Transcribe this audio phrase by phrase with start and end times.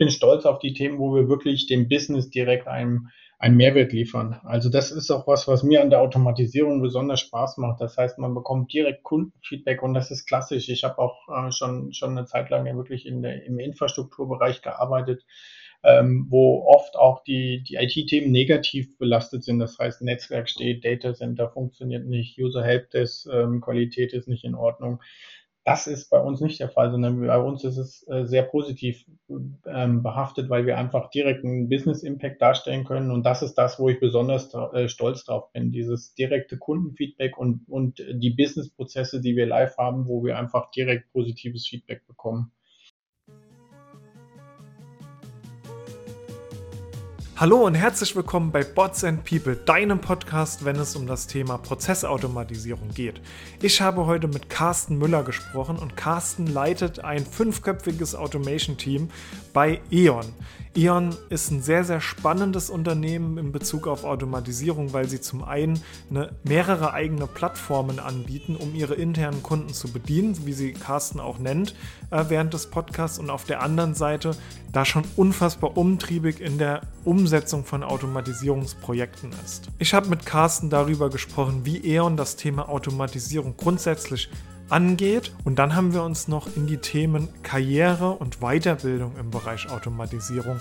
[0.00, 4.40] bin stolz auf die Themen, wo wir wirklich dem Business direkt einen, einen Mehrwert liefern.
[4.44, 7.82] Also das ist auch was, was mir an der Automatisierung besonders Spaß macht.
[7.82, 10.70] Das heißt, man bekommt direkt Kundenfeedback und das ist klassisch.
[10.70, 14.62] Ich habe auch äh, schon, schon eine Zeit lang ja wirklich in der, im Infrastrukturbereich
[14.62, 15.26] gearbeitet
[15.82, 19.58] ähm, wo oft auch die, die IT-Themen negativ belastet sind.
[19.60, 24.54] Das heißt, Netzwerk steht, Data Center funktioniert nicht, User Helpdesk, ähm, Qualität ist nicht in
[24.54, 25.00] Ordnung.
[25.64, 29.04] Das ist bei uns nicht der Fall, sondern bei uns ist es äh, sehr positiv
[29.66, 33.10] ähm, behaftet, weil wir einfach direkt einen Business Impact darstellen können.
[33.10, 35.70] Und das ist das, wo ich besonders äh, stolz drauf bin.
[35.70, 41.12] Dieses direkte Kundenfeedback und, und die Business-Prozesse, die wir live haben, wo wir einfach direkt
[41.12, 42.52] positives Feedback bekommen.
[47.40, 51.56] Hallo und herzlich willkommen bei Bots and People, deinem Podcast, wenn es um das Thema
[51.56, 53.22] Prozessautomatisierung geht.
[53.62, 59.08] Ich habe heute mit Carsten Müller gesprochen und Carsten leitet ein fünfköpfiges Automation-Team
[59.54, 60.26] bei E.ON.
[60.76, 65.82] E.ON ist ein sehr, sehr spannendes Unternehmen in Bezug auf Automatisierung, weil sie zum einen
[66.10, 71.40] eine, mehrere eigene Plattformen anbieten, um ihre internen Kunden zu bedienen, wie sie Carsten auch
[71.40, 71.74] nennt
[72.12, 74.36] äh, während des Podcasts, und auf der anderen Seite
[74.70, 79.68] da schon unfassbar umtriebig in der Umsetzung von Automatisierungsprojekten ist.
[79.80, 84.30] Ich habe mit Carsten darüber gesprochen, wie E.ON das Thema Automatisierung grundsätzlich
[84.70, 85.32] angeht.
[85.44, 90.60] Und dann haben wir uns noch in die Themen Karriere und Weiterbildung im Bereich Automatisierung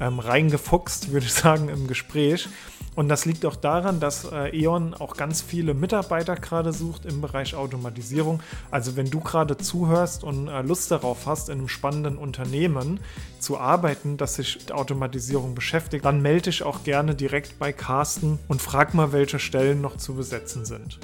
[0.00, 2.48] ähm, reingefuchst, würde ich sagen, im Gespräch.
[2.94, 7.20] Und das liegt auch daran, dass äh, E.ON auch ganz viele Mitarbeiter gerade sucht im
[7.20, 8.40] Bereich Automatisierung.
[8.70, 13.00] Also wenn du gerade zuhörst und äh, Lust darauf hast, in einem spannenden Unternehmen
[13.40, 18.38] zu arbeiten, das sich mit Automatisierung beschäftigt, dann melde dich auch gerne direkt bei Carsten
[18.46, 21.00] und frag mal, welche Stellen noch zu besetzen sind.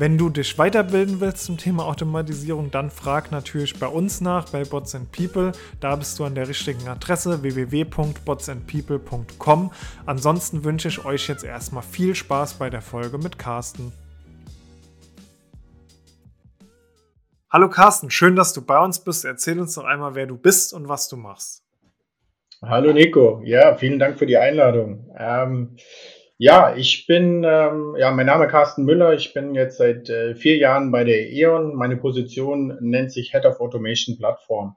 [0.00, 4.62] Wenn du dich weiterbilden willst zum Thema Automatisierung, dann frag natürlich bei uns nach, bei
[4.62, 5.50] Bots and People.
[5.80, 9.72] Da bist du an der richtigen Adresse www.botsandpeople.com.
[10.06, 13.90] Ansonsten wünsche ich euch jetzt erstmal viel Spaß bei der Folge mit Carsten.
[17.50, 19.24] Hallo Carsten, schön, dass du bei uns bist.
[19.24, 21.64] Erzähl uns doch einmal, wer du bist und was du machst.
[22.62, 25.12] Hallo Nico, ja, vielen Dank für die Einladung.
[25.18, 25.76] Ähm,
[26.38, 29.12] ja, ich bin, ähm, ja, mein Name ist Carsten Müller.
[29.12, 31.74] Ich bin jetzt seit äh, vier Jahren bei der E.ON.
[31.74, 34.76] Meine Position nennt sich Head of Automation Plattform.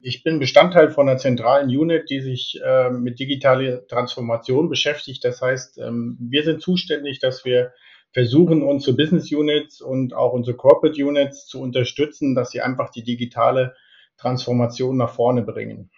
[0.00, 5.24] Ich bin Bestandteil von einer zentralen Unit, die sich äh, mit digitaler Transformation beschäftigt.
[5.24, 7.72] Das heißt, ähm, wir sind zuständig, dass wir
[8.12, 13.02] versuchen, unsere Business Units und auch unsere Corporate Units zu unterstützen, dass sie einfach die
[13.02, 13.74] digitale
[14.18, 15.90] Transformation nach vorne bringen.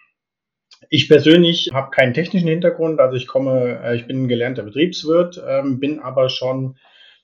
[0.89, 5.41] Ich persönlich habe keinen technischen Hintergrund, also ich komme, äh, ich bin ein gelernter Betriebswirt,
[5.47, 6.77] ähm, bin aber schon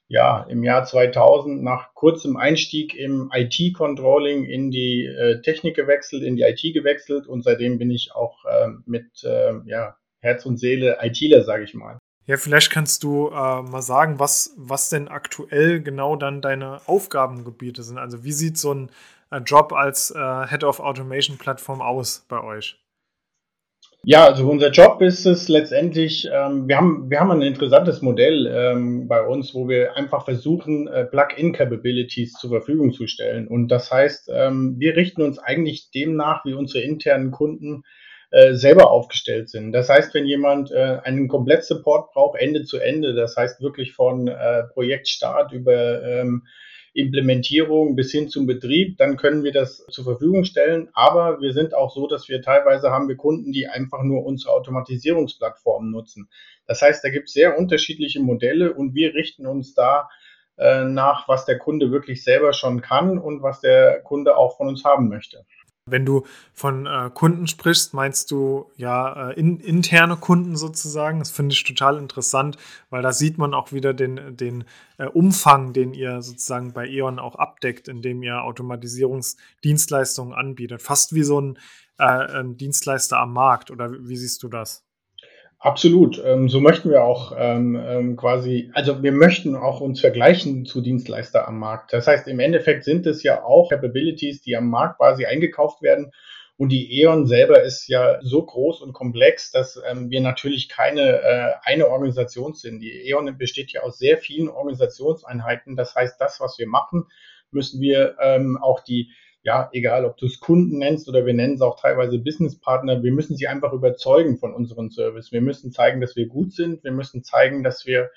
[0.08, 6.36] ja im Jahr 2000 nach kurzem Einstieg im IT-Controlling in die äh, Technik gewechselt, in
[6.36, 11.00] die IT gewechselt und seitdem bin ich auch äh, mit äh, ja, Herz und Seele
[11.02, 11.98] ITler, sage ich mal.
[12.26, 17.84] Ja, vielleicht kannst du äh, mal sagen, was, was denn aktuell genau dann deine Aufgabengebiete
[17.84, 17.98] sind.
[17.98, 18.90] Also wie sieht so ein
[19.46, 22.80] Job als Head of Automation Plattform aus bei euch?
[24.10, 28.48] Ja, also unser Job ist es letztendlich, ähm, wir, haben, wir haben ein interessantes Modell
[28.48, 33.50] ähm, bei uns, wo wir einfach versuchen, äh, Plug-in-Capabilities zur Verfügung zu stellen.
[33.50, 37.84] Und das heißt, ähm, wir richten uns eigentlich demnach, wie unsere internen Kunden
[38.32, 39.74] äh, selber aufgestellt sind.
[39.74, 44.30] Das heißt, wenn jemand äh, einen Komplett-Support braucht, Ende zu Ende, das heißt wirklich von
[44.30, 46.44] äh, Projektstart über ähm,
[46.98, 50.90] Implementierung bis hin zum Betrieb, dann können wir das zur Verfügung stellen.
[50.94, 54.52] Aber wir sind auch so, dass wir teilweise haben wir Kunden, die einfach nur unsere
[54.54, 56.30] Automatisierungsplattformen nutzen.
[56.66, 60.10] Das heißt, da gibt es sehr unterschiedliche Modelle und wir richten uns da
[60.58, 64.68] äh, nach, was der Kunde wirklich selber schon kann und was der Kunde auch von
[64.68, 65.46] uns haben möchte.
[65.88, 71.20] Wenn du von äh, Kunden sprichst, meinst du ja äh, in, interne Kunden sozusagen.
[71.20, 72.58] Das finde ich total interessant,
[72.90, 74.66] weil da sieht man auch wieder den, den
[74.98, 80.82] äh, Umfang, den ihr sozusagen bei E.ON auch abdeckt, indem ihr Automatisierungsdienstleistungen anbietet.
[80.82, 81.58] Fast wie so ein,
[81.98, 83.72] äh, ein Dienstleister am Markt.
[83.72, 84.87] Oder wie siehst du das?
[85.60, 86.22] Absolut.
[86.24, 90.82] Ähm, so möchten wir auch ähm, ähm, quasi, also wir möchten auch uns vergleichen zu
[90.82, 91.94] Dienstleister am Markt.
[91.94, 96.12] Das heißt, im Endeffekt sind es ja auch Capabilities, die am Markt quasi eingekauft werden.
[96.58, 101.22] Und die E.ON selber ist ja so groß und komplex, dass ähm, wir natürlich keine
[101.22, 102.80] äh, eine Organisation sind.
[102.80, 105.76] Die E.ON besteht ja aus sehr vielen Organisationseinheiten.
[105.76, 107.06] Das heißt, das, was wir machen,
[107.52, 109.12] müssen wir ähm, auch die
[109.48, 113.14] ja, egal ob du es Kunden nennst oder wir nennen es auch teilweise Businesspartner, wir
[113.14, 115.32] müssen sie einfach überzeugen von unserem Service.
[115.32, 116.84] Wir müssen zeigen, dass wir gut sind.
[116.84, 118.10] Wir müssen zeigen, dass wir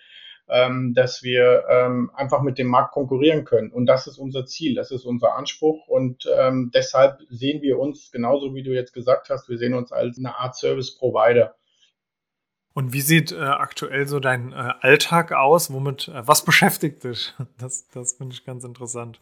[0.49, 3.71] ähm, dass wir ähm, einfach mit dem Markt konkurrieren können.
[3.71, 5.87] Und das ist unser Ziel, das ist unser Anspruch.
[5.87, 9.93] Und ähm, deshalb sehen wir uns, genauso wie du jetzt gesagt hast, wir sehen uns
[9.93, 11.55] als eine Art Service Provider.
[12.75, 15.73] Und wie sieht äh, aktuell so dein äh, Alltag aus?
[15.73, 17.33] Womit, äh, was beschäftigt dich?
[17.59, 19.21] Das, das finde ich ganz interessant.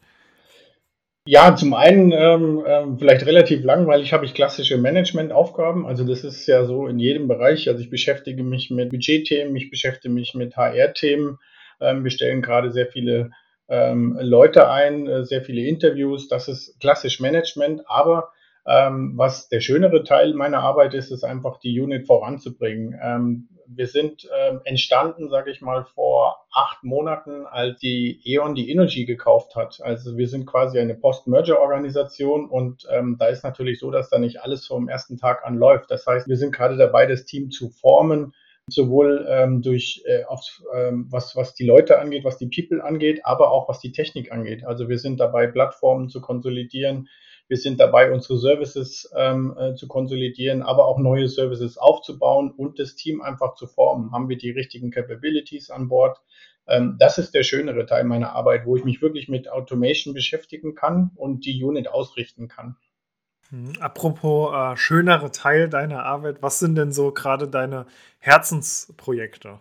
[1.31, 5.85] Ja, zum einen ähm, ähm, vielleicht relativ langweilig habe ich klassische Managementaufgaben.
[5.85, 7.69] Also das ist ja so in jedem Bereich.
[7.69, 11.37] Also ich beschäftige mich mit Budgetthemen, ich beschäftige mich mit HR-Themen.
[11.83, 13.31] Ähm, wir stellen gerade sehr viele
[13.69, 16.29] ähm, Leute ein, äh, sehr viele Interviews.
[16.29, 17.83] Das ist klassisch Management.
[17.85, 18.33] Aber
[18.69, 22.99] ähm, was der schönere Teil meiner Arbeit ist, ist einfach die Unit voranzubringen.
[23.03, 28.71] Ähm, wir sind ähm, entstanden, sage ich mal, vor acht Monaten, als die E.ON die
[28.71, 29.81] Energy gekauft hat.
[29.83, 34.43] Also wir sind quasi eine Post-Merger-Organisation und ähm, da ist natürlich so, dass da nicht
[34.43, 35.91] alles vom ersten Tag an läuft.
[35.91, 38.35] Das heißt, wir sind gerade dabei, das Team zu formen,
[38.69, 40.41] sowohl ähm, durch äh, auf,
[40.75, 44.31] ähm, was was die Leute angeht, was die People angeht, aber auch was die Technik
[44.31, 44.65] angeht.
[44.67, 47.09] Also wir sind dabei, Plattformen zu konsolidieren,
[47.49, 52.79] wir sind dabei, unsere Services ähm, äh, zu konsolidieren, aber auch neue Services aufzubauen und
[52.79, 54.13] das Team einfach zu formen.
[54.13, 56.21] Haben wir die richtigen Capabilities an Bord?
[56.67, 60.75] Ähm, das ist der schönere Teil meiner Arbeit, wo ich mich wirklich mit Automation beschäftigen
[60.75, 62.77] kann und die Unit ausrichten kann.
[63.49, 67.87] Hm, apropos äh, schönere Teil deiner Arbeit, was sind denn so gerade deine
[68.19, 69.59] Herzensprojekte?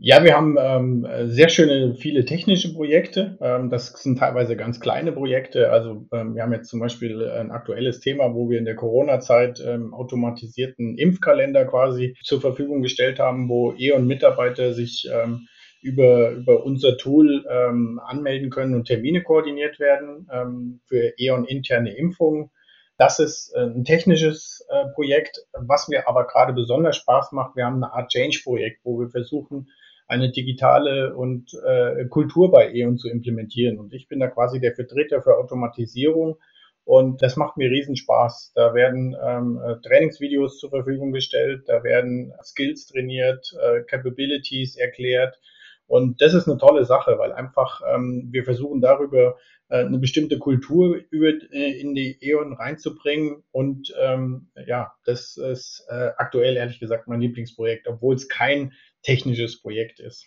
[0.00, 3.36] Ja, wir haben ähm, sehr schöne, viele technische Projekte.
[3.40, 5.72] Ähm, das sind teilweise ganz kleine Projekte.
[5.72, 9.60] Also ähm, wir haben jetzt zum Beispiel ein aktuelles Thema, wo wir in der Corona-Zeit
[9.66, 15.48] ähm, automatisierten Impfkalender quasi zur Verfügung gestellt haben, wo E.ON-Mitarbeiter sich ähm,
[15.82, 22.50] über, über unser Tool ähm, anmelden können und Termine koordiniert werden ähm, für E.ON-interne Impfungen.
[22.98, 27.56] Das ist äh, ein technisches äh, Projekt, was mir aber gerade besonders Spaß macht.
[27.56, 29.68] Wir haben eine Art Change-Projekt, wo wir versuchen,
[30.08, 33.78] eine digitale und äh, Kultur bei E.ON zu implementieren.
[33.78, 36.38] Und ich bin da quasi der Vertreter für Automatisierung.
[36.84, 38.52] Und das macht mir riesen Spaß.
[38.54, 45.38] Da werden ähm, äh, Trainingsvideos zur Verfügung gestellt, da werden Skills trainiert, äh, Capabilities erklärt.
[45.86, 49.36] Und das ist eine tolle Sache, weil einfach ähm, wir versuchen darüber
[49.76, 53.42] eine bestimmte Kultur über, äh, in die E.ON reinzubringen.
[53.50, 58.72] Und ähm, ja, das ist äh, aktuell ehrlich gesagt mein Lieblingsprojekt, obwohl es kein
[59.02, 60.26] technisches Projekt ist.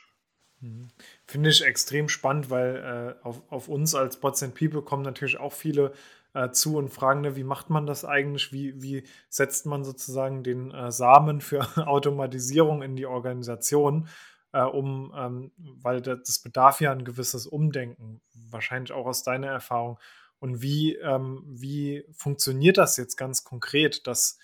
[0.62, 0.90] Mhm.
[1.26, 5.40] Finde ich extrem spannend, weil äh, auf, auf, uns als Bots and People kommen natürlich
[5.40, 5.92] auch viele
[6.34, 8.54] äh, zu und fragen, ne, wie macht man das eigentlich?
[8.54, 14.08] Wie, wie setzt man sozusagen den äh, Samen für Automatisierung in die Organisation?
[14.54, 19.98] Äh, um, ähm, weil das bedarf ja ein gewisses Umdenken, wahrscheinlich auch aus deiner Erfahrung.
[20.40, 24.40] Und wie, ähm, wie funktioniert das jetzt ganz konkret, dass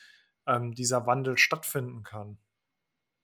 [0.45, 2.38] ähm, dieser Wandel stattfinden kann?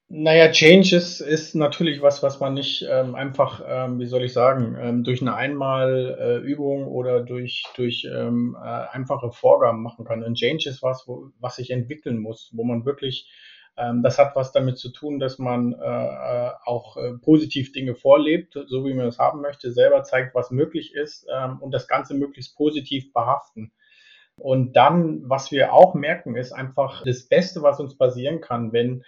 [0.10, 4.76] Naja, Changes ist natürlich was, was man nicht ähm, einfach, ähm, wie soll ich sagen,
[4.80, 10.24] ähm, durch eine Einmalübung äh, oder durch, durch ähm, äh, einfache Vorgaben machen kann.
[10.24, 13.28] Ein Change ist was, wo, was sich entwickeln muss, wo man wirklich,
[13.76, 18.58] das hat was damit zu tun, dass man äh, äh auch äh, positiv Dinge vorlebt,
[18.68, 22.14] so wie man es haben möchte, selber zeigt, was möglich ist ähm, und das Ganze
[22.14, 23.72] möglichst positiv behaften.
[24.38, 29.04] Und dann, was wir auch merken, ist einfach das Beste, was uns passieren kann, wenn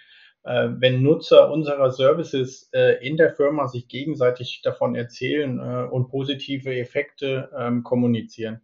[0.46, 6.08] äh, wenn Nutzer unserer Services äh, in der Firma sich gegenseitig davon erzählen äh, und
[6.08, 8.60] positive Effekte ähm, kommunizieren.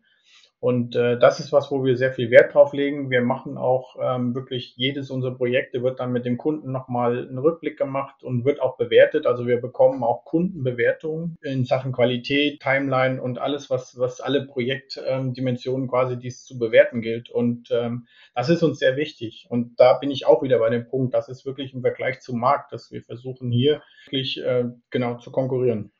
[0.62, 3.11] Und äh, das ist was, wo wir sehr viel Wert drauf legen.
[3.11, 7.39] Wir machen auch ähm, wirklich jedes unserer Projekte wird dann mit dem Kunden nochmal einen
[7.39, 9.27] Rückblick gemacht und wird auch bewertet.
[9.27, 15.86] Also wir bekommen auch Kundenbewertungen in Sachen Qualität, Timeline und alles, was, was alle Projektdimensionen
[15.86, 17.29] ähm, quasi dies zu bewerten gilt.
[17.29, 19.48] Und ähm, das ist uns sehr wichtig.
[19.48, 22.39] Und da bin ich auch wieder bei dem Punkt, das ist wirklich im Vergleich zum
[22.39, 25.91] Markt, dass wir versuchen hier wirklich äh, genau zu konkurrieren.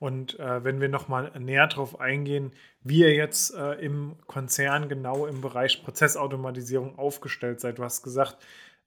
[0.00, 2.52] Und äh, wenn wir nochmal näher darauf eingehen,
[2.82, 7.78] wie ihr jetzt äh, im Konzern genau im Bereich Prozessautomatisierung aufgestellt seid.
[7.78, 8.38] Du hast gesagt,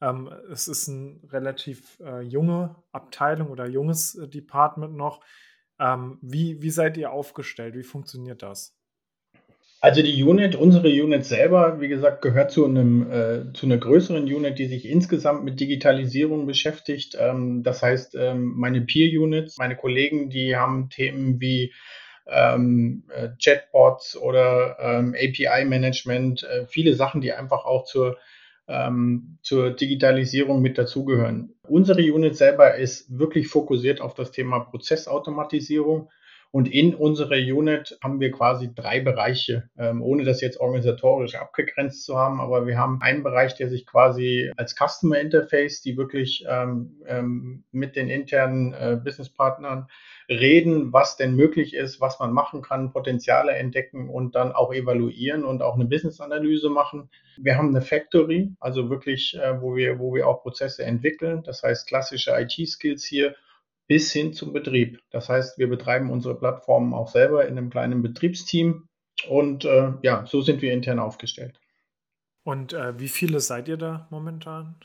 [0.02, 5.22] ähm, es ist eine relativ äh, junge Abteilung oder junges äh, Department noch.
[5.80, 7.76] Ähm, wie, wie seid ihr aufgestellt?
[7.76, 8.76] Wie funktioniert das?
[9.84, 14.24] Also die Unit, unsere Unit selber, wie gesagt, gehört zu einem äh, zu einer größeren
[14.24, 17.18] Unit, die sich insgesamt mit Digitalisierung beschäftigt.
[17.20, 21.74] Ähm, das heißt, ähm, meine Peer Units, meine Kollegen, die haben Themen wie
[22.28, 28.18] ähm, äh, Chatbots oder ähm, API Management, äh, viele Sachen, die einfach auch zur
[28.70, 31.56] ähm, zur Digitalisierung mit dazugehören.
[31.68, 36.10] Unsere Unit selber ist wirklich fokussiert auf das Thema Prozessautomatisierung
[36.56, 42.06] Und in unserer Unit haben wir quasi drei Bereiche, ähm, ohne das jetzt organisatorisch abgegrenzt
[42.06, 42.40] zu haben.
[42.40, 47.64] Aber wir haben einen Bereich, der sich quasi als Customer Interface, die wirklich ähm, ähm,
[47.72, 49.88] mit den internen äh, Businesspartnern
[50.30, 55.46] reden, was denn möglich ist, was man machen kann, Potenziale entdecken und dann auch evaluieren
[55.46, 57.10] und auch eine Business-Analyse machen.
[57.36, 61.42] Wir haben eine Factory, also wirklich, äh, wo wir, wo wir auch Prozesse entwickeln.
[61.42, 63.34] Das heißt klassische IT-Skills hier
[63.88, 65.00] bis hin zum Betrieb.
[65.12, 68.88] Das heißt, wir betreiben unsere Plattformen auch selber in einem kleinen Betriebsteam
[69.28, 71.60] und äh, ja, so sind wir intern aufgestellt.
[72.44, 74.76] Und äh, wie viele seid ihr da momentan?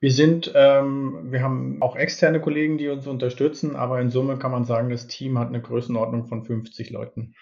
[0.00, 4.52] Wir sind, ähm, wir haben auch externe Kollegen, die uns unterstützen, aber in Summe kann
[4.52, 7.34] man sagen, das Team hat eine Größenordnung von 50 Leuten.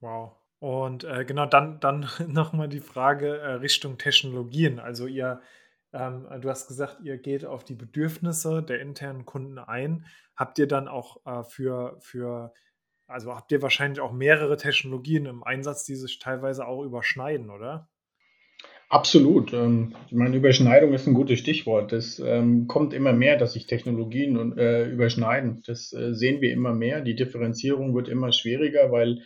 [0.00, 0.32] Wow.
[0.58, 4.80] Und äh, genau, dann, dann nochmal die Frage äh, Richtung Technologien.
[4.80, 5.40] Also ihr
[5.94, 10.04] ähm, du hast gesagt, ihr geht auf die Bedürfnisse der internen Kunden ein.
[10.36, 12.52] Habt ihr dann auch äh, für, für,
[13.06, 17.88] also habt ihr wahrscheinlich auch mehrere Technologien im Einsatz, die sich teilweise auch überschneiden, oder?
[18.88, 19.52] Absolut.
[19.52, 21.92] Ähm, ich meine, Überschneidung ist ein gutes Stichwort.
[21.92, 25.62] Es ähm, kommt immer mehr, dass sich Technologien äh, überschneiden.
[25.66, 27.00] Das äh, sehen wir immer mehr.
[27.00, 29.22] Die Differenzierung wird immer schwieriger, weil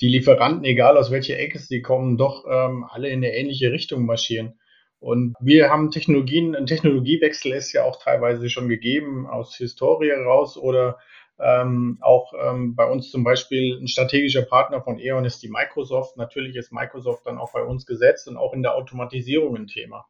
[0.00, 4.04] die Lieferanten, egal aus welcher Ecke sie kommen, doch ähm, alle in eine ähnliche Richtung
[4.04, 4.58] marschieren.
[5.02, 10.56] Und wir haben Technologien, ein Technologiewechsel ist ja auch teilweise schon gegeben aus Historie raus
[10.56, 10.98] oder
[11.40, 16.16] ähm, auch ähm, bei uns zum Beispiel ein strategischer Partner von E.ON ist die Microsoft.
[16.16, 20.06] Natürlich ist Microsoft dann auch bei uns gesetzt und auch in der Automatisierung ein Thema.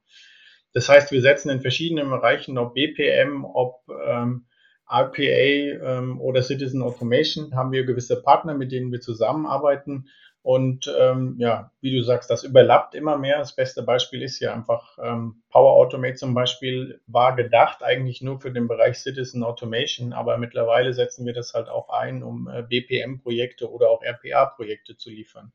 [0.74, 4.44] Das heißt, wir setzen in verschiedenen Bereichen, ob BPM, ob ähm,
[4.86, 10.04] RPA ähm, oder Citizen Automation, haben wir gewisse Partner, mit denen wir zusammenarbeiten
[10.42, 13.38] und ähm, ja, wie du sagst, das überlappt immer mehr.
[13.38, 18.40] Das beste Beispiel ist ja einfach ähm, Power Automate zum Beispiel war gedacht eigentlich nur
[18.40, 22.62] für den Bereich Citizen Automation, aber mittlerweile setzen wir das halt auch ein, um äh,
[22.62, 25.52] BPM-Projekte oder auch RPA-Projekte zu liefern,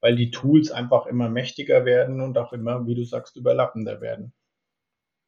[0.00, 4.32] weil die Tools einfach immer mächtiger werden und auch immer, wie du sagst, überlappender werden.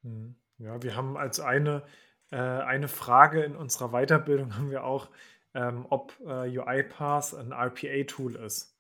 [0.05, 0.37] Hm.
[0.59, 1.83] Ja, wir haben als eine,
[2.31, 5.11] äh, eine Frage in unserer Weiterbildung haben wir auch,
[5.53, 8.76] ähm, ob äh, UiPath ein RPA-Tool ist.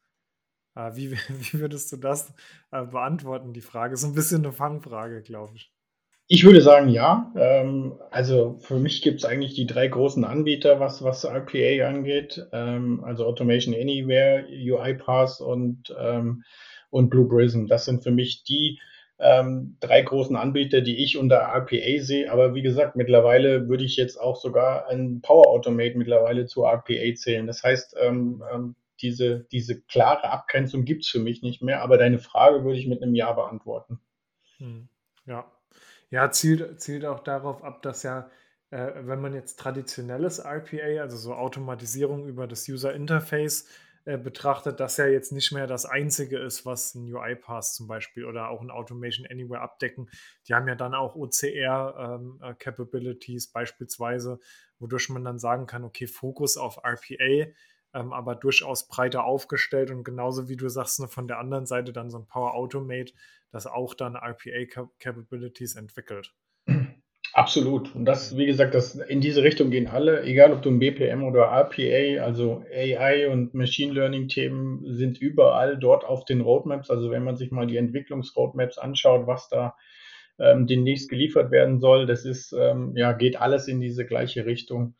[0.77, 2.33] Äh, wie, wie würdest du das
[2.71, 3.97] äh, beantworten, die Frage?
[3.97, 5.73] So ein bisschen eine Fangfrage, glaube ich.
[6.29, 7.33] Ich würde sagen, ja.
[7.37, 12.45] Ähm, also für mich gibt es eigentlich die drei großen Anbieter, was, was RPA angeht.
[12.53, 16.43] Ähm, also Automation Anywhere, UiPath und, ähm,
[16.91, 17.67] und Blue Prism.
[17.67, 18.79] Das sind für mich die
[19.19, 22.31] drei großen Anbieter, die ich unter RPA sehe.
[22.31, 27.15] Aber wie gesagt, mittlerweile würde ich jetzt auch sogar ein Power Automate mittlerweile zu RPA
[27.15, 27.47] zählen.
[27.47, 27.97] Das heißt,
[29.03, 32.87] diese, diese klare Abgrenzung gibt es für mich nicht mehr, aber deine Frage würde ich
[32.87, 34.01] mit einem Ja beantworten.
[34.59, 34.89] Hm,
[35.27, 35.51] ja.
[36.11, 38.31] Ja, zielt, zielt auch darauf ab, dass ja,
[38.71, 43.67] äh, wenn man jetzt traditionelles RPA, also so Automatisierung über das User Interface
[44.07, 48.25] äh, betrachtet, dass ja jetzt nicht mehr das einzige ist, was ein UiPath zum Beispiel
[48.25, 50.09] oder auch ein Automation Anywhere abdecken.
[50.47, 54.39] Die haben ja dann auch OCR-Capabilities ähm, äh, beispielsweise,
[54.79, 57.51] wodurch man dann sagen kann, okay, Fokus auf RPA
[57.97, 61.93] ähm, aber durchaus breiter aufgestellt und genauso wie du sagst, ne, von der anderen Seite
[61.93, 63.13] dann so ein Power Automate,
[63.51, 66.35] das auch dann RPA-Capabilities entwickelt.
[67.33, 67.95] Absolut.
[67.95, 71.25] Und das, wie gesagt, das, in diese Richtung gehen alle, egal ob du ein BPM
[71.25, 76.91] oder RPA, also AI und Machine Learning Themen sind überall dort auf den Roadmaps.
[76.91, 79.75] Also wenn man sich mal die Entwicklungsroadmaps anschaut, was da
[80.39, 84.95] ähm, demnächst geliefert werden soll, das ist, ähm, ja, geht alles in diese gleiche Richtung.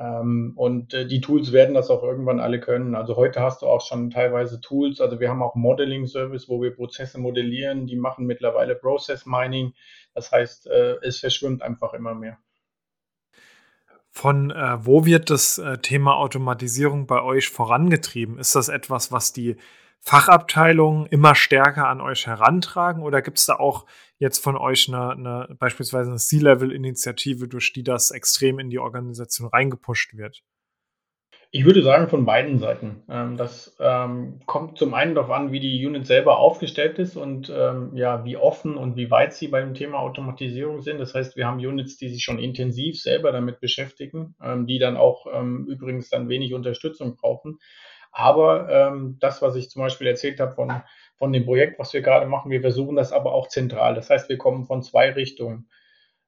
[0.00, 2.94] Ähm, und äh, die Tools werden das auch irgendwann alle können.
[2.94, 4.98] Also heute hast du auch schon teilweise Tools.
[4.98, 7.86] Also wir haben auch Modeling Service, wo wir Prozesse modellieren.
[7.86, 9.74] Die machen mittlerweile Process Mining.
[10.14, 12.38] Das heißt, äh, es verschwimmt einfach immer mehr.
[14.10, 18.38] Von äh, wo wird das äh, Thema Automatisierung bei euch vorangetrieben?
[18.38, 19.56] Ist das etwas, was die
[20.02, 23.86] Fachabteilungen immer stärker an euch herantragen oder gibt es da auch
[24.18, 29.48] jetzt von euch eine, eine beispielsweise eine C-Level-Initiative, durch die das extrem in die Organisation
[29.48, 30.42] reingepusht wird?
[31.52, 33.02] Ich würde sagen von beiden Seiten.
[33.08, 37.52] Ähm, das ähm, kommt zum einen darauf an, wie die Unit selber aufgestellt ist und
[37.52, 40.98] ähm, ja, wie offen und wie weit sie beim Thema Automatisierung sind.
[40.98, 45.26] Das heißt, wir haben Units, die sich schon intensiv selber damit beschäftigen, die dann auch
[45.66, 47.58] übrigens dann wenig Unterstützung brauchen.
[48.12, 50.82] Aber ähm, das, was ich zum Beispiel erzählt habe von,
[51.16, 53.94] von dem Projekt, was wir gerade machen, wir versuchen das aber auch zentral.
[53.94, 55.68] Das heißt, wir kommen von zwei Richtungen.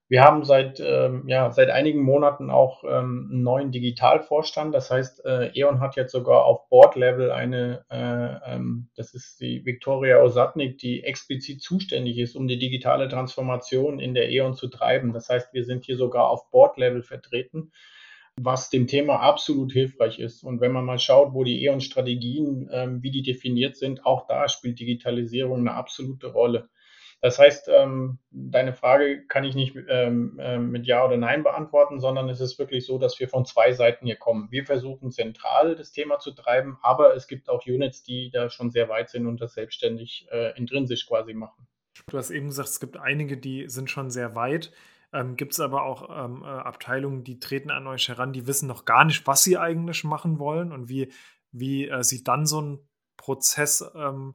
[0.09, 4.75] Wir haben seit, ähm, ja, seit einigen Monaten auch ähm, einen neuen Digitalvorstand.
[4.75, 9.65] Das heißt, äh, E.ON hat jetzt sogar auf Board-Level eine, äh, ähm, das ist die
[9.65, 15.15] Viktoria Osatnik, die explizit zuständig ist, um die digitale Transformation in der E.ON zu treiben.
[15.15, 17.73] Das heißt, wir sind hier sogar auf Board-Level vertreten
[18.41, 20.43] was dem Thema absolut hilfreich ist.
[20.43, 24.49] Und wenn man mal schaut, wo die E.ON-Strategien, ähm, wie die definiert sind, auch da
[24.49, 26.69] spielt Digitalisierung eine absolute Rolle.
[27.23, 32.01] Das heißt, ähm, deine Frage kann ich nicht ähm, äh, mit Ja oder Nein beantworten,
[32.01, 34.49] sondern es ist wirklich so, dass wir von zwei Seiten hier kommen.
[34.51, 38.73] Wir versuchen zentral das Thema zu treiben, aber es gibt auch Units, die da schon
[38.73, 41.69] sehr weit sind und das selbstständig äh, intrinsisch quasi machen.
[42.09, 44.73] Du hast eben gesagt, es gibt einige, die sind schon sehr weit.
[45.13, 48.67] Ähm, gibt es aber auch ähm, äh, Abteilungen, die treten an euch heran, die wissen
[48.67, 51.13] noch gar nicht, was sie eigentlich machen wollen und wie,
[51.51, 52.89] wie äh, sieht dann so ein
[53.19, 54.35] Prozess ähm,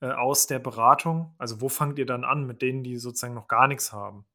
[0.00, 1.34] äh, aus der Beratung?
[1.38, 4.26] Also wo fangt ihr dann an mit denen, die sozusagen noch gar nichts haben?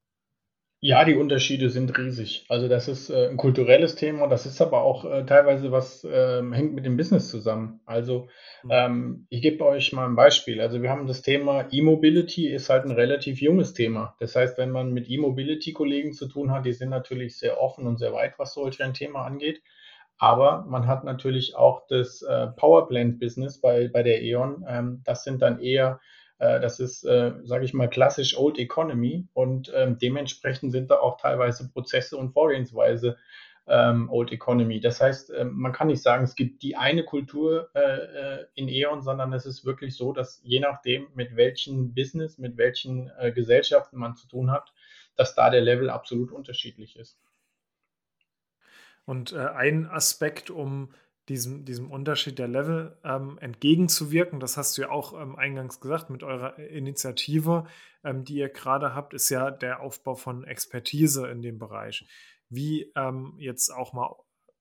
[0.83, 2.43] Ja, die Unterschiede sind riesig.
[2.49, 6.53] Also das ist äh, ein kulturelles Thema, das ist aber auch äh, teilweise was ähm,
[6.53, 7.81] hängt mit dem Business zusammen.
[7.85, 8.29] Also
[8.63, 8.69] mhm.
[8.71, 10.59] ähm, ich gebe euch mal ein Beispiel.
[10.59, 14.15] Also wir haben das Thema E-Mobility ist halt ein relativ junges Thema.
[14.19, 17.97] Das heißt, wenn man mit E-Mobility-Kollegen zu tun hat, die sind natürlich sehr offen und
[17.97, 19.61] sehr weit, was solch ein Thema angeht.
[20.17, 24.65] Aber man hat natürlich auch das äh, Powerplant-Business bei, bei der E.ON.
[24.67, 29.27] Ähm, das sind dann eher, äh, das ist, äh, sage ich mal, klassisch Old Economy
[29.33, 33.17] und ähm, dementsprechend sind da auch teilweise Prozesse und Vorgehensweise
[33.67, 34.79] ähm, Old Economy.
[34.79, 38.67] Das heißt, äh, man kann nicht sagen, es gibt die eine Kultur äh, äh, in
[38.67, 43.31] E.ON, sondern es ist wirklich so, dass je nachdem, mit welchen Business, mit welchen äh,
[43.31, 44.73] Gesellschaften man zu tun hat,
[45.15, 47.19] dass da der Level absolut unterschiedlich ist.
[49.05, 50.93] Und äh, ein Aspekt, um
[51.31, 56.09] diesem, diesem Unterschied der Level ähm, entgegenzuwirken, das hast du ja auch ähm, eingangs gesagt
[56.09, 57.65] mit eurer Initiative,
[58.03, 62.05] ähm, die ihr gerade habt, ist ja der Aufbau von Expertise in dem Bereich.
[62.49, 64.13] Wie ähm, jetzt auch mal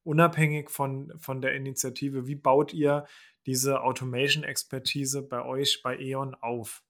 [0.04, 3.06] unabhängig von, von der Initiative, wie baut ihr
[3.46, 6.84] diese Automation-Expertise bei euch, bei E.ON auf?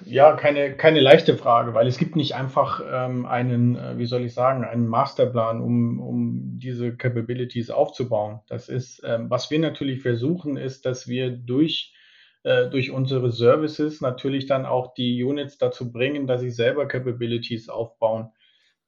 [0.00, 4.24] Ja, keine, keine leichte Frage, weil es gibt nicht einfach ähm, einen, äh, wie soll
[4.24, 8.40] ich sagen, einen Masterplan, um, um diese Capabilities aufzubauen.
[8.48, 11.94] Das ist, ähm, was wir natürlich versuchen, ist, dass wir durch,
[12.42, 17.68] äh, durch unsere Services natürlich dann auch die Units dazu bringen, dass sie selber Capabilities
[17.68, 18.32] aufbauen.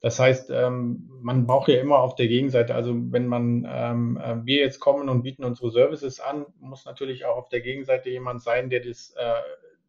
[0.00, 4.44] Das heißt, ähm, man braucht ja immer auf der Gegenseite, also wenn man ähm, äh,
[4.44, 8.42] wir jetzt kommen und bieten unsere Services an, muss natürlich auch auf der Gegenseite jemand
[8.42, 9.40] sein, der das äh,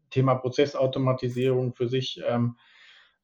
[0.09, 2.57] Thema Prozessautomatisierung für sich ähm,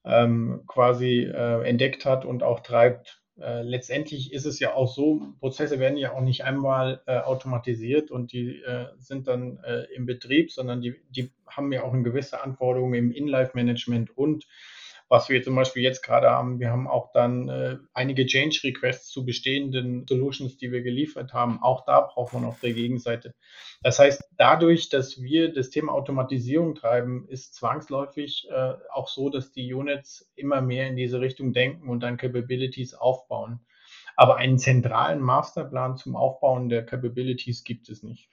[0.05, 3.21] ähm, quasi äh, entdeckt hat und auch treibt.
[3.39, 8.11] Äh, letztendlich ist es ja auch so, Prozesse werden ja auch nicht einmal äh, automatisiert
[8.11, 12.03] und die äh, sind dann äh, im Betrieb, sondern die, die haben ja auch eine
[12.03, 14.45] gewisse Anforderungen im In-Life-Management und
[15.13, 19.09] was wir zum Beispiel jetzt gerade haben, wir haben auch dann äh, einige Change Requests
[19.09, 21.61] zu bestehenden Solutions, die wir geliefert haben.
[21.61, 23.35] Auch da braucht man auf der Gegenseite.
[23.83, 29.51] Das heißt, dadurch, dass wir das Thema Automatisierung treiben, ist zwangsläufig äh, auch so, dass
[29.51, 33.59] die Units immer mehr in diese Richtung denken und dann Capabilities aufbauen.
[34.15, 38.31] Aber einen zentralen Masterplan zum Aufbauen der Capabilities gibt es nicht.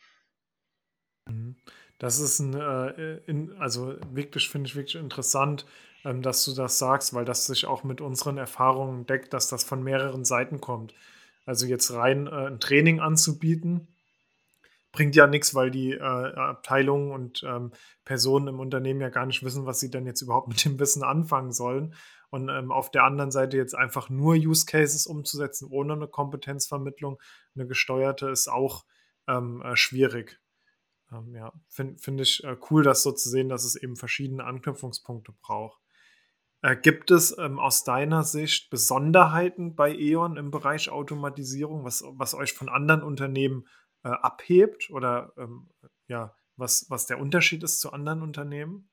[1.29, 1.57] Mhm.
[2.01, 5.67] Das ist ein, äh, in, also wirklich, finde ich wirklich interessant,
[6.03, 9.65] ähm, dass du das sagst, weil das sich auch mit unseren Erfahrungen deckt, dass das
[9.65, 10.95] von mehreren Seiten kommt.
[11.45, 13.87] Also jetzt rein äh, ein Training anzubieten,
[14.93, 17.71] bringt ja nichts, weil die äh, Abteilungen und ähm,
[18.07, 21.03] Personen im Unternehmen ja gar nicht wissen, was sie denn jetzt überhaupt mit dem Wissen
[21.03, 21.95] anfangen sollen.
[22.31, 27.21] Und ähm, auf der anderen Seite jetzt einfach nur Use Cases umzusetzen, ohne eine Kompetenzvermittlung,
[27.55, 28.87] eine gesteuerte, ist auch
[29.29, 30.40] ähm, äh, schwierig.
[31.13, 34.45] Ähm, ja, finde find ich äh, cool, das so zu sehen, dass es eben verschiedene
[34.45, 35.81] Anknüpfungspunkte braucht.
[36.63, 42.35] Äh, gibt es ähm, aus deiner Sicht Besonderheiten bei E.ON im Bereich Automatisierung, was, was
[42.35, 43.67] euch von anderen Unternehmen
[44.05, 45.71] äh, abhebt oder ähm,
[46.07, 48.90] ja, was, was der Unterschied ist zu anderen Unternehmen?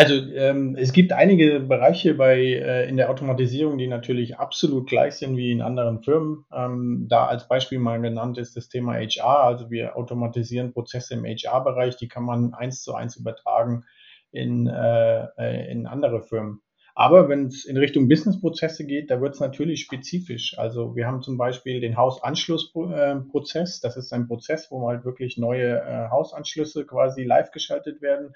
[0.00, 5.16] Also ähm, es gibt einige Bereiche bei, äh, in der Automatisierung, die natürlich absolut gleich
[5.16, 6.46] sind wie in anderen Firmen.
[6.50, 9.44] Ähm, da als Beispiel mal genannt ist das Thema HR.
[9.44, 13.84] Also wir automatisieren Prozesse im HR-Bereich, die kann man eins zu eins übertragen
[14.32, 16.62] in, äh, äh, in andere Firmen.
[16.94, 20.58] Aber wenn es in Richtung Businessprozesse geht, da wird es natürlich spezifisch.
[20.58, 23.80] Also wir haben zum Beispiel den Hausanschlussprozess.
[23.80, 28.32] Das ist ein Prozess, wo halt wirklich neue äh, Hausanschlüsse quasi live geschaltet werden.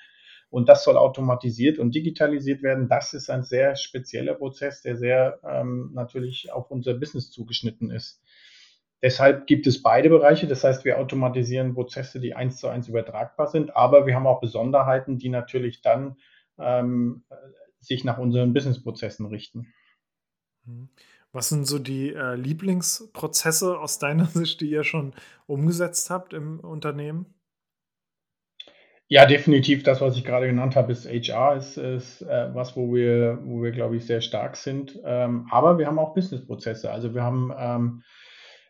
[0.54, 2.88] Und das soll automatisiert und digitalisiert werden.
[2.88, 8.22] Das ist ein sehr spezieller Prozess, der sehr ähm, natürlich auf unser Business zugeschnitten ist.
[9.02, 10.46] Deshalb gibt es beide Bereiche.
[10.46, 14.40] Das heißt, wir automatisieren Prozesse, die eins zu eins übertragbar sind, aber wir haben auch
[14.40, 16.18] Besonderheiten, die natürlich dann
[16.56, 17.24] ähm,
[17.80, 19.74] sich nach unseren Businessprozessen richten.
[21.32, 25.14] Was sind so die äh, Lieblingsprozesse aus deiner Sicht, die ihr schon
[25.46, 27.34] umgesetzt habt im Unternehmen?
[29.08, 29.82] Ja, definitiv.
[29.82, 33.62] Das, was ich gerade genannt habe, ist HR, ist, ist äh, was, wo wir, wo
[33.62, 34.98] wir, glaube ich, sehr stark sind.
[35.04, 36.90] Ähm, aber wir haben auch Businessprozesse.
[36.90, 38.02] Also wir haben ähm,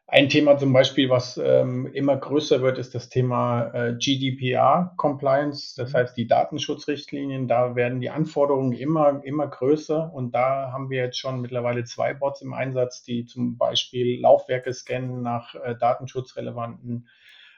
[0.07, 5.92] ein Thema zum Beispiel, was ähm, immer größer wird, ist das Thema äh, GDPR-Compliance, das
[5.92, 5.97] mhm.
[5.97, 7.49] heißt die Datenschutzrichtlinien.
[7.49, 12.12] Da werden die Anforderungen immer, immer größer und da haben wir jetzt schon mittlerweile zwei
[12.12, 17.09] Bots im Einsatz, die zum Beispiel Laufwerke scannen nach äh, datenschutzrelevanten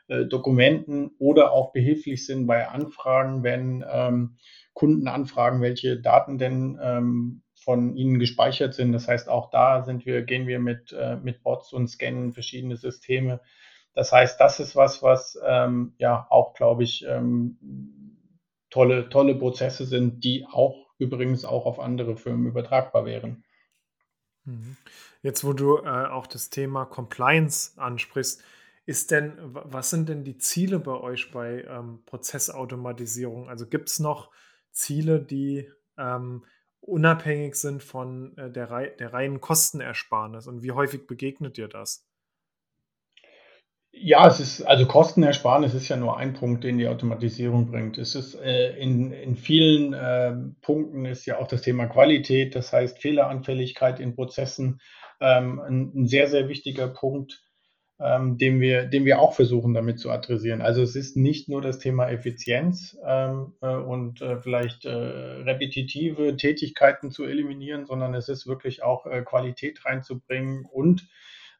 [0.08, 4.36] Dokumenten oder auch behilflich sind bei Anfragen, wenn ähm,
[4.72, 8.92] Kunden anfragen, welche Daten denn ähm, von ihnen gespeichert sind.
[8.92, 12.76] Das heißt, auch da sind wir, gehen wir mit, äh, mit Bots und scannen verschiedene
[12.76, 13.40] Systeme.
[13.94, 17.58] Das heißt, das ist was, was ähm, ja auch, glaube ich, ähm,
[18.70, 23.44] tolle, tolle Prozesse sind, die auch übrigens auch auf andere Firmen übertragbar wären.
[24.44, 24.76] Mhm.
[25.22, 28.42] Jetzt, wo du äh, auch das Thema Compliance ansprichst,
[28.87, 33.49] ist denn, was sind denn die Ziele bei euch bei ähm, Prozessautomatisierung?
[33.49, 34.31] Also gibt es noch
[34.70, 35.68] Ziele, die
[35.99, 36.44] ähm,
[36.81, 42.07] unabhängig sind von äh, der, der reinen Kostenersparnis und wie häufig begegnet dir das?
[43.90, 47.96] Ja, es ist, also Kostenersparnis ist ja nur ein Punkt, den die Automatisierung bringt.
[47.96, 52.72] Es ist äh, in, in vielen äh, Punkten ist ja auch das Thema Qualität, das
[52.72, 54.81] heißt Fehleranfälligkeit in Prozessen,
[55.20, 57.45] ähm, ein, ein, sehr, sehr wichtiger Punkt
[57.98, 60.61] ähm, den, wir, den wir auch versuchen damit zu adressieren.
[60.61, 66.37] Also es ist nicht nur das Thema Effizienz ähm, äh, und äh, vielleicht äh, repetitive
[66.37, 71.09] Tätigkeiten zu eliminieren, sondern es ist wirklich auch äh, Qualität reinzubringen und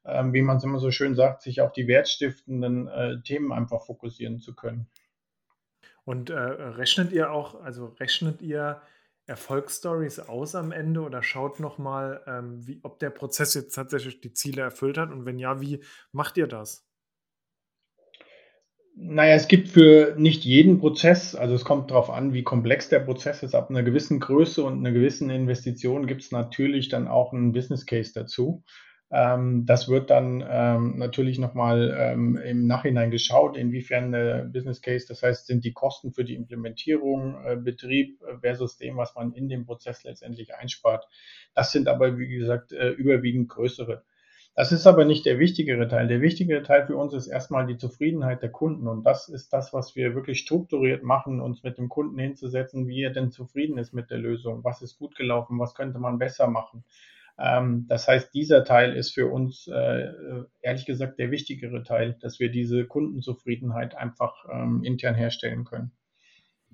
[0.05, 3.85] ähm, wie man es immer so schön sagt, sich auf die wertstiftenden äh, Themen einfach
[3.85, 4.87] fokussieren zu können.
[6.05, 8.81] Und äh, rechnet ihr auch, also rechnet ihr
[9.27, 14.63] Erfolgsstories aus am Ende oder schaut nochmal, ähm, ob der Prozess jetzt tatsächlich die Ziele
[14.63, 16.87] erfüllt hat und wenn ja, wie macht ihr das?
[18.99, 23.01] Naja, es gibt für nicht jeden Prozess, also es kommt darauf an, wie komplex der
[23.01, 23.55] Prozess ist.
[23.55, 27.85] Ab einer gewissen Größe und einer gewissen Investition gibt es natürlich dann auch einen Business
[27.85, 28.65] Case dazu.
[29.11, 35.07] Ähm, das wird dann ähm, natürlich nochmal ähm, im Nachhinein geschaut, inwiefern der Business Case,
[35.09, 39.33] das heißt, sind die Kosten für die Implementierung, äh, Betrieb äh, versus dem, was man
[39.33, 41.07] in dem Prozess letztendlich einspart.
[41.55, 44.03] Das sind aber, wie gesagt, äh, überwiegend größere.
[44.57, 46.09] Das ist aber nicht der wichtigere Teil.
[46.09, 48.89] Der wichtigere Teil für uns ist erstmal die Zufriedenheit der Kunden.
[48.89, 53.03] Und das ist das, was wir wirklich strukturiert machen, uns mit dem Kunden hinzusetzen, wie
[53.03, 54.65] er denn zufrieden ist mit der Lösung.
[54.65, 55.59] Was ist gut gelaufen?
[55.59, 56.85] Was könnte man besser machen?
[57.39, 60.13] Ähm, das heißt, dieser Teil ist für uns äh,
[60.63, 65.93] ehrlich gesagt der wichtigere Teil, dass wir diese Kundenzufriedenheit einfach ähm, intern herstellen können.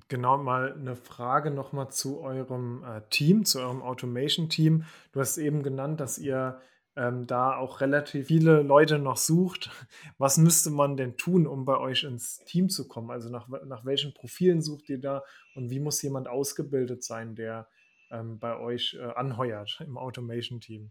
[0.09, 4.85] Genau, mal eine Frage nochmal zu eurem äh, Team, zu eurem Automation-Team.
[5.13, 6.61] Du hast eben genannt, dass ihr
[6.97, 9.71] ähm, da auch relativ viele Leute noch sucht.
[10.19, 13.11] Was müsste man denn tun, um bei euch ins Team zu kommen?
[13.11, 15.23] Also nach, nach welchen Profilen sucht ihr da
[15.55, 17.69] und wie muss jemand ausgebildet sein, der
[18.13, 20.91] ähm, bei euch äh, anheuert im Automation-Team.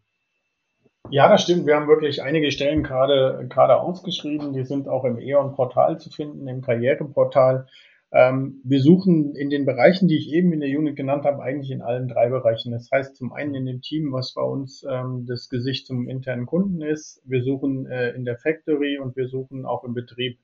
[1.10, 1.66] Ja, das stimmt.
[1.66, 4.54] Wir haben wirklich einige Stellen gerade, gerade ausgeschrieben.
[4.54, 7.68] Die sind auch im E.ON-Portal zu finden, im Karriereportal.
[8.14, 11.72] Ähm, wir suchen in den Bereichen, die ich eben in der Unit genannt habe, eigentlich
[11.72, 12.72] in allen drei Bereichen.
[12.72, 16.46] Das heißt zum einen in dem Team, was bei uns ähm, das Gesicht zum internen
[16.46, 17.22] Kunden ist.
[17.26, 20.40] Wir suchen äh, in der Factory und wir suchen auch im Betrieb.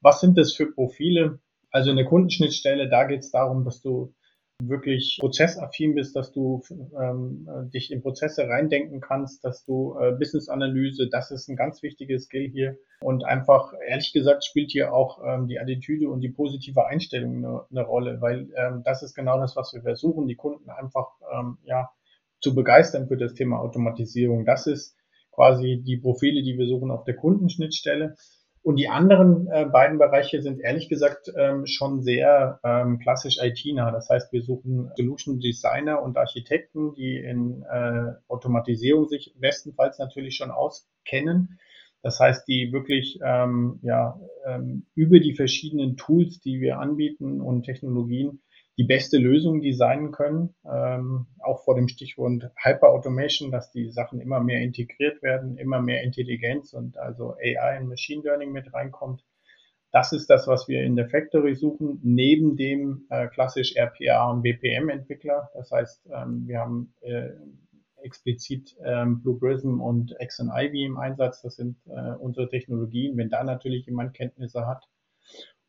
[0.00, 1.38] Was sind das für Profile?
[1.70, 4.14] Also in der Kundenschnittstelle, da geht es darum, dass du
[4.62, 6.62] wirklich prozessaffin bist, dass du
[7.00, 12.24] ähm, dich in Prozesse reindenken kannst, dass du äh, Business-Analyse, das ist ein ganz wichtiges
[12.24, 12.76] Skill hier.
[13.00, 17.62] Und einfach, ehrlich gesagt, spielt hier auch ähm, die Attitüde und die positive Einstellung eine,
[17.70, 21.58] eine Rolle, weil ähm, das ist genau das, was wir versuchen, die Kunden einfach ähm,
[21.64, 21.90] ja,
[22.40, 24.44] zu begeistern für das Thema Automatisierung.
[24.44, 24.96] Das ist
[25.32, 28.16] quasi die Profile, die wir suchen auf der Kundenschnittstelle.
[28.62, 33.90] Und die anderen äh, beiden Bereiche sind ehrlich gesagt ähm, schon sehr ähm, klassisch IT-nah.
[33.90, 40.36] Das heißt, wir suchen Solution Designer und Architekten, die in äh, Automatisierung sich bestenfalls natürlich
[40.36, 41.58] schon auskennen.
[42.02, 47.62] Das heißt, die wirklich ähm, ja, ähm, über die verschiedenen Tools, die wir anbieten und
[47.62, 48.40] Technologien
[48.80, 54.40] die beste Lösung designen können, ähm, auch vor dem Stichwort Hyper-Automation, dass die Sachen immer
[54.40, 59.22] mehr integriert werden, immer mehr Intelligenz und also AI und Machine Learning mit reinkommt.
[59.92, 64.40] Das ist das, was wir in der Factory suchen, neben dem äh, klassisch RPA und
[64.40, 65.50] BPM-Entwickler.
[65.52, 67.32] Das heißt, ähm, wir haben äh,
[68.02, 71.42] explizit ähm, Blue Prism und Exxon Ivy im Einsatz.
[71.42, 73.18] Das sind äh, unsere Technologien.
[73.18, 74.88] Wenn da natürlich jemand Kenntnisse hat,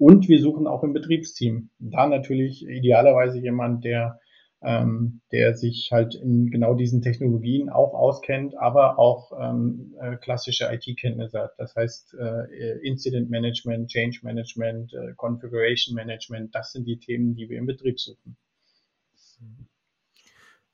[0.01, 1.69] und wir suchen auch im Betriebsteam.
[1.77, 4.19] Da natürlich idealerweise jemand, der
[4.63, 10.69] ähm, der sich halt in genau diesen Technologien auch auskennt, aber auch ähm, äh, klassische
[10.71, 11.51] IT-Kenntnisse hat.
[11.57, 17.49] Das heißt äh, Incident Management, Change Management, äh, Configuration Management, das sind die Themen, die
[17.49, 18.37] wir im Betrieb suchen.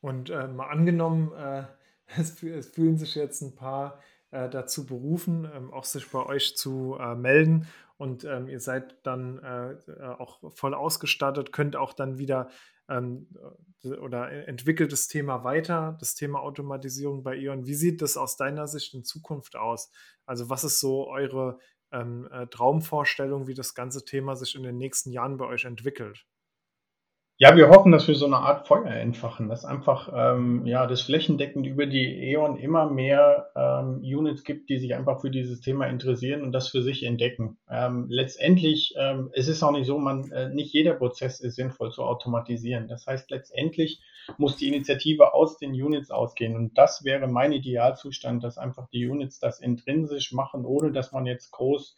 [0.01, 1.63] Und äh, mal angenommen, äh,
[2.19, 6.57] es, es, fühlen sich jetzt ein paar äh, dazu berufen, ähm, auch sich bei euch
[6.57, 12.17] zu äh, melden und ähm, ihr seid dann äh, auch voll ausgestattet, könnt auch dann
[12.17, 12.49] wieder
[12.89, 13.27] ähm,
[13.83, 17.65] oder entwickelt das Thema weiter, das Thema Automatisierung bei Ion.
[17.65, 19.91] Wie sieht das aus deiner Sicht in Zukunft aus?
[20.25, 21.59] Also was ist so eure
[21.91, 26.25] ähm, äh, Traumvorstellung, wie das ganze Thema sich in den nächsten Jahren bei euch entwickelt?
[27.39, 31.03] Ja, wir hoffen, dass wir so eine Art Feuer entfachen, dass einfach ähm, ja, das
[31.03, 35.85] flächendeckend über die E.ON immer mehr ähm, Units gibt, die sich einfach für dieses Thema
[35.85, 37.59] interessieren und das für sich entdecken.
[37.69, 41.91] Ähm, letztendlich, ähm, es ist auch nicht so, man äh, nicht jeder Prozess ist sinnvoll
[41.91, 42.87] zu automatisieren.
[42.87, 44.01] Das heißt, letztendlich
[44.39, 49.07] muss die Initiative aus den Units ausgehen und das wäre mein Idealzustand, dass einfach die
[49.07, 51.95] Units das intrinsisch machen, ohne dass man jetzt groß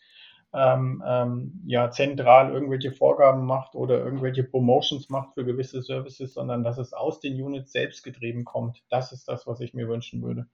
[0.53, 6.63] ähm, ähm, ja, zentral irgendwelche Vorgaben macht oder irgendwelche Promotions macht für gewisse Services, sondern
[6.63, 8.83] dass es aus den Units selbst getrieben kommt.
[8.89, 10.47] Das ist das, was ich mir wünschen würde.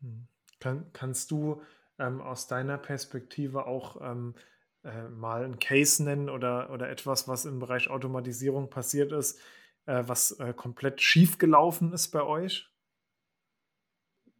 [0.00, 0.26] Hm.
[0.58, 1.62] Kann, kannst du
[1.98, 4.34] ähm, aus deiner Perspektive auch ähm,
[4.82, 9.38] äh, mal einen Case nennen oder, oder etwas, was im Bereich Automatisierung passiert ist,
[9.86, 12.69] äh, was äh, komplett schief gelaufen ist bei euch?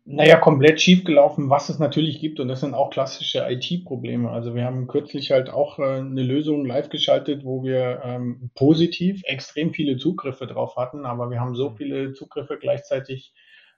[0.04, 4.30] Naja, komplett schiefgelaufen, was es natürlich gibt, und das sind auch klassische IT-Probleme.
[4.30, 9.22] Also wir haben kürzlich halt auch äh, eine Lösung live geschaltet, wo wir ähm, positiv
[9.24, 11.76] extrem viele Zugriffe drauf hatten, aber wir haben so mhm.
[11.76, 13.34] viele Zugriffe gleichzeitig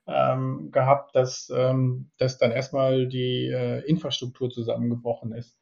[0.06, 5.58] ähm, gehabt, dass, ähm, dass dann erstmal die äh, Infrastruktur zusammengebrochen ist.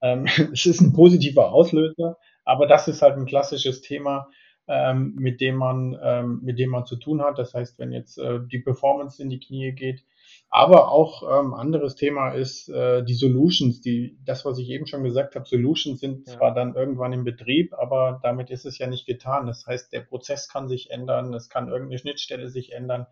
[0.00, 4.28] Ähm, es ist ein positiver Auslöser, aber das ist halt ein klassisches Thema,
[4.68, 7.38] ähm, mit dem man ähm, mit dem man zu tun hat.
[7.38, 10.04] Das heißt, wenn jetzt äh, die Performance in die Knie geht,
[10.48, 15.04] aber auch ähm, anderes Thema ist äh, die Solutions, die das, was ich eben schon
[15.04, 16.34] gesagt habe, Solutions sind ja.
[16.34, 19.46] zwar dann irgendwann im Betrieb, aber damit ist es ja nicht getan.
[19.46, 23.06] Das heißt, der Prozess kann sich ändern, es kann irgendeine Schnittstelle sich ändern.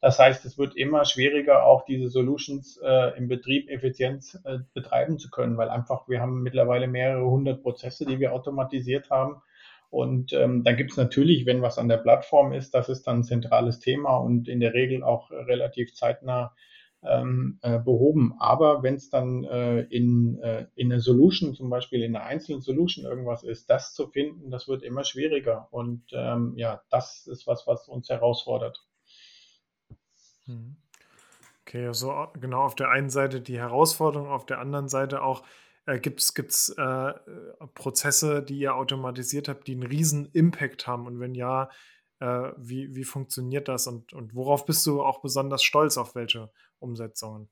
[0.00, 5.18] Das heißt, es wird immer schwieriger, auch diese Solutions äh, im Betrieb effizient äh, betreiben
[5.18, 9.42] zu können, weil einfach wir haben mittlerweile mehrere hundert Prozesse, die wir automatisiert haben
[9.90, 13.20] und ähm, dann gibt es natürlich, wenn was an der Plattform ist, das ist dann
[13.20, 16.54] ein zentrales Thema und in der Regel auch relativ zeitnah
[17.02, 18.34] ähm, äh, behoben.
[18.38, 22.60] Aber wenn es dann äh, in, äh, in einer Solution, zum Beispiel in einer einzelnen
[22.60, 25.68] Solution irgendwas ist, das zu finden, das wird immer schwieriger.
[25.70, 28.84] Und ähm, ja, das ist was, was uns herausfordert.
[30.44, 30.76] Hm.
[31.62, 35.42] Okay, also genau auf der einen Seite die Herausforderung, auf der anderen Seite auch
[35.88, 37.12] äh, Gibt es äh,
[37.74, 41.06] Prozesse, die ihr automatisiert habt, die einen riesen Impact haben?
[41.06, 41.70] Und wenn ja,
[42.20, 46.50] äh, wie, wie funktioniert das und, und worauf bist du auch besonders stolz, auf welche
[46.78, 47.48] Umsetzungen?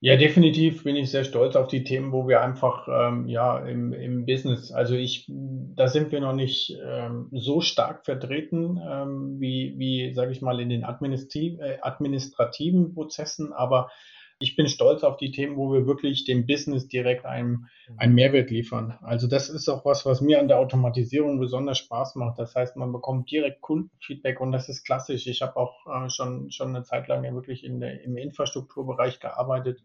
[0.00, 3.94] Ja, definitiv bin ich sehr stolz auf die Themen, wo wir einfach ähm, ja im,
[3.94, 9.74] im Business, also ich, da sind wir noch nicht ähm, so stark vertreten ähm, wie,
[9.78, 13.90] wie sage ich mal, in den äh, administrativen Prozessen, aber
[14.38, 18.50] ich bin stolz auf die Themen, wo wir wirklich dem Business direkt einen, einen Mehrwert
[18.50, 18.98] liefern.
[19.00, 22.38] Also das ist auch was, was mir an der Automatisierung besonders Spaß macht.
[22.38, 25.26] Das heißt, man bekommt direkt Kundenfeedback und das ist klassisch.
[25.26, 29.20] Ich habe auch äh, schon, schon eine Zeit lang ja wirklich in der, im Infrastrukturbereich
[29.20, 29.82] gearbeitet.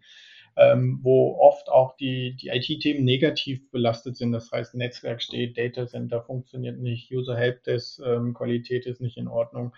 [0.58, 4.34] Ähm, wo oft auch die, die IT-Themen negativ belastet sind.
[4.34, 9.30] Das heißt, Netzwerk steht, Data Center funktioniert nicht, User Helpdesk, ähm, Qualität ist nicht in
[9.30, 9.72] Ordnung.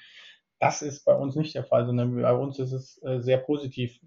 [0.64, 4.00] Das ist bei uns nicht der Fall, sondern bei uns ist es äh, sehr positiv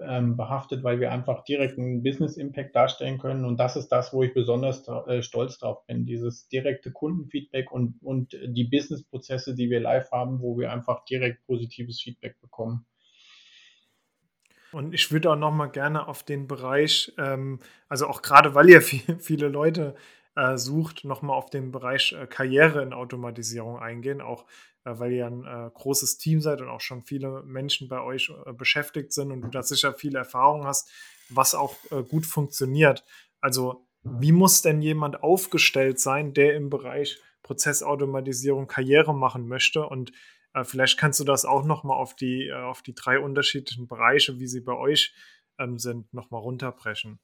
[0.00, 3.44] ähm, behaftet, weil wir einfach direkt einen Business Impact darstellen können.
[3.44, 6.04] Und das ist das, wo ich besonders äh, stolz drauf bin.
[6.04, 11.46] Dieses direkte Kundenfeedback und, und die Business-Prozesse, die wir live haben, wo wir einfach direkt
[11.46, 12.84] positives Feedback bekommen.
[14.72, 18.68] Und ich würde auch noch mal gerne auf den Bereich, ähm, also auch gerade weil
[18.68, 19.94] ihr viel, viele Leute
[20.36, 24.46] äh, sucht, nochmal auf den Bereich äh, Karriere in Automatisierung eingehen, auch
[24.84, 28.32] äh, weil ihr ein äh, großes Team seid und auch schon viele Menschen bei euch
[28.46, 30.90] äh, beschäftigt sind und du da sicher viele Erfahrungen hast,
[31.28, 33.04] was auch äh, gut funktioniert.
[33.40, 40.12] Also wie muss denn jemand aufgestellt sein, der im Bereich Prozessautomatisierung Karriere machen möchte und
[40.64, 44.60] Vielleicht kannst du das auch nochmal auf die, auf die drei unterschiedlichen Bereiche, wie sie
[44.60, 45.14] bei euch
[45.58, 47.18] ähm, sind, nochmal runterbrechen.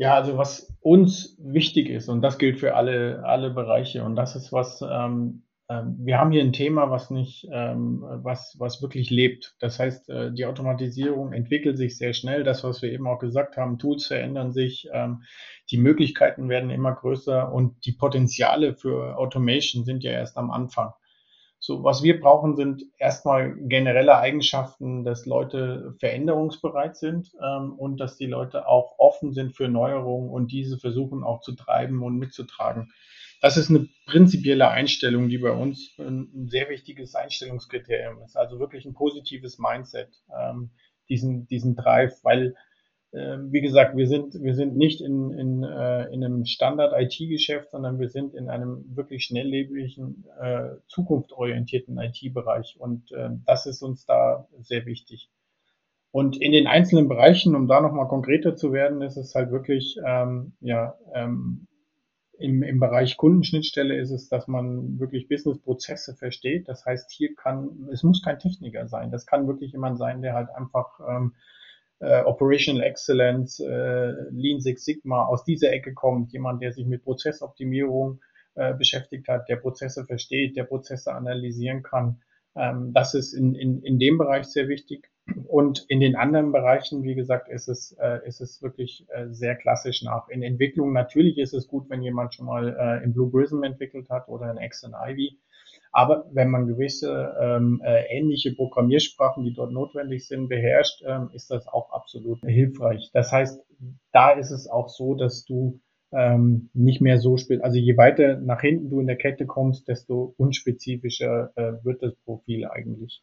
[0.00, 4.34] Ja, also was uns wichtig ist, und das gilt für alle, alle Bereiche, und das
[4.34, 9.10] ist was, ähm, äh, wir haben hier ein Thema, was nicht, ähm, was, was wirklich
[9.10, 9.56] lebt.
[9.60, 12.44] Das heißt, äh, die Automatisierung entwickelt sich sehr schnell.
[12.44, 15.24] Das, was wir eben auch gesagt haben, Tools verändern sich, ähm,
[15.70, 20.94] die Möglichkeiten werden immer größer und die Potenziale für Automation sind ja erst am Anfang.
[21.62, 28.16] So, was wir brauchen, sind erstmal generelle Eigenschaften, dass Leute veränderungsbereit sind ähm, und dass
[28.16, 32.90] die Leute auch offen sind für Neuerungen und diese versuchen auch zu treiben und mitzutragen.
[33.42, 38.38] Das ist eine prinzipielle Einstellung, die bei uns ein, sehr wichtiges Einstellungskriterium ist.
[38.38, 40.70] Also wirklich ein positives Mindset, ähm,
[41.10, 42.54] diesen, diesen Drive, weil
[43.12, 48.08] wie gesagt, wir sind, wir sind nicht in, in, äh, in einem Standard-IT-Geschäft, sondern wir
[48.08, 52.76] sind in einem wirklich schnelllebigen, äh, zukunftsorientierten IT-Bereich.
[52.78, 55.28] Und äh, das ist uns da sehr wichtig.
[56.12, 59.96] Und in den einzelnen Bereichen, um da nochmal konkreter zu werden, ist es halt wirklich,
[60.06, 61.66] ähm, ja, ähm,
[62.38, 66.68] im, im Bereich Kundenschnittstelle ist es, dass man wirklich Businessprozesse versteht.
[66.68, 69.10] Das heißt, hier kann, es muss kein Techniker sein.
[69.10, 71.34] Das kann wirklich jemand sein, der halt einfach ähm,
[72.00, 77.04] äh, Operational Excellence, äh, Lean Six Sigma aus dieser Ecke kommt, jemand, der sich mit
[77.04, 78.20] Prozessoptimierung
[78.54, 82.20] äh, beschäftigt hat, der Prozesse versteht, der Prozesse analysieren kann.
[82.56, 85.10] Ähm, das ist in, in, in dem Bereich sehr wichtig.
[85.46, 89.54] Und in den anderen Bereichen, wie gesagt, ist es, äh, ist es wirklich äh, sehr
[89.54, 90.28] klassisch nach.
[90.28, 94.08] In Entwicklung natürlich ist es gut, wenn jemand schon mal äh, in Blue Prism entwickelt
[94.10, 95.38] hat oder in X und Ivy.
[95.92, 101.50] Aber wenn man gewisse ähm, äh, ähnliche Programmiersprachen, die dort notwendig sind, beherrscht, ähm, ist
[101.50, 103.10] das auch absolut hilfreich.
[103.12, 103.60] Das heißt,
[104.12, 105.80] da ist es auch so, dass du
[106.12, 109.88] ähm, nicht mehr so spät, also je weiter nach hinten du in der Kette kommst,
[109.88, 113.22] desto unspezifischer äh, wird das Profil eigentlich.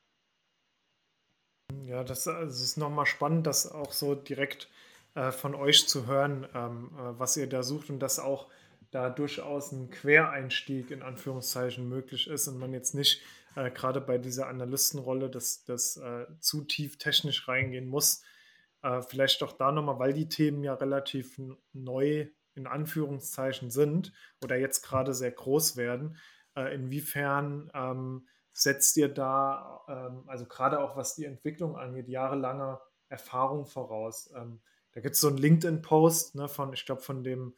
[1.85, 4.69] Ja, das, also das ist nochmal spannend, das auch so direkt
[5.15, 8.47] äh, von euch zu hören, ähm, äh, was ihr da sucht und das auch
[8.91, 13.21] da durchaus ein Quereinstieg in Anführungszeichen möglich ist und man jetzt nicht
[13.55, 18.23] äh, gerade bei dieser Analystenrolle das, das äh, zu tief technisch reingehen muss.
[18.83, 21.39] Äh, vielleicht doch da nochmal, weil die Themen ja relativ
[21.73, 24.11] neu in Anführungszeichen sind
[24.43, 26.17] oder jetzt gerade sehr groß werden.
[26.55, 32.79] Äh, inwiefern ähm, setzt ihr da, ähm, also gerade auch was die Entwicklung angeht, jahrelange
[33.09, 34.31] Erfahrung voraus?
[34.35, 34.61] Ähm,
[34.93, 37.53] da gibt es so einen LinkedIn-Post ne, von, ich glaube, von dem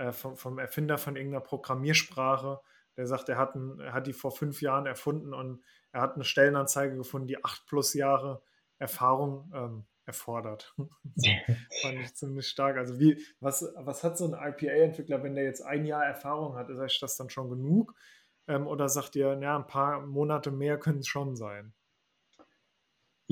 [0.00, 2.60] äh, vom, vom, Erfinder von irgendeiner Programmiersprache,
[2.96, 6.14] der sagt, er hat, ein, er hat die vor fünf Jahren erfunden und er hat
[6.14, 8.42] eine Stellenanzeige gefunden, die acht plus Jahre
[8.78, 10.74] Erfahrung ähm, erfordert.
[11.82, 12.78] fand ich ziemlich stark.
[12.78, 16.70] Also wie, was, was hat so ein IPA-Entwickler, wenn der jetzt ein Jahr Erfahrung hat,
[16.70, 17.94] ist euch das dann schon genug?
[18.48, 21.74] Ähm, oder sagt ihr, ja, ein paar Monate mehr können es schon sein?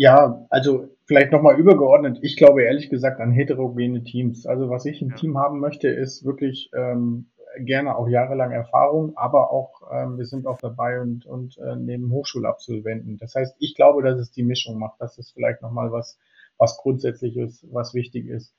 [0.01, 2.21] Ja, also vielleicht nochmal übergeordnet.
[2.23, 4.47] Ich glaube ehrlich gesagt an heterogene Teams.
[4.47, 5.17] Also was ich im.
[5.17, 10.47] Team haben möchte, ist wirklich ähm, gerne auch jahrelang Erfahrung, aber auch ähm, wir sind
[10.47, 13.19] auch dabei und, und äh, neben Hochschulabsolventen.
[13.19, 15.01] Das heißt, ich glaube, dass es die Mischung macht.
[15.01, 16.17] Das ist vielleicht nochmal was,
[16.59, 18.55] was grundsätzliches, was wichtig ist.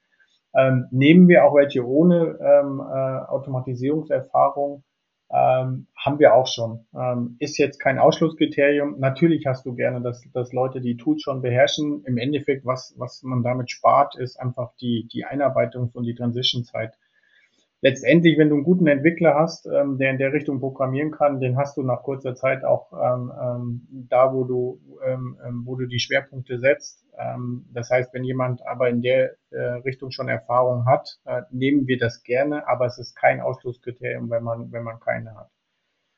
[0.54, 4.84] Ähm, nehmen wir auch welche ohne ähm, äh, Automatisierungserfahrung,
[5.32, 6.86] ähm, haben wir auch schon.
[6.96, 9.00] Ähm, ist jetzt kein Ausschlusskriterium.
[9.00, 12.04] Natürlich hast du gerne, dass, dass Leute die Tools schon beherrschen.
[12.06, 16.98] Im Endeffekt, was, was man damit spart, ist einfach die, die Einarbeitungs- und die Transition-Zeit
[17.82, 21.58] letztendlich, wenn du einen guten Entwickler hast, ähm, der in der Richtung programmieren kann, den
[21.58, 25.86] hast du nach kurzer Zeit auch ähm, ähm, da, wo du, ähm, ähm, wo du
[25.86, 27.06] die Schwerpunkte setzt.
[27.18, 31.88] Ähm, das heißt, wenn jemand aber in der äh, Richtung schon Erfahrung hat, äh, nehmen
[31.88, 35.50] wir das gerne, aber es ist kein Ausschlusskriterium, wenn man, wenn man keine hat.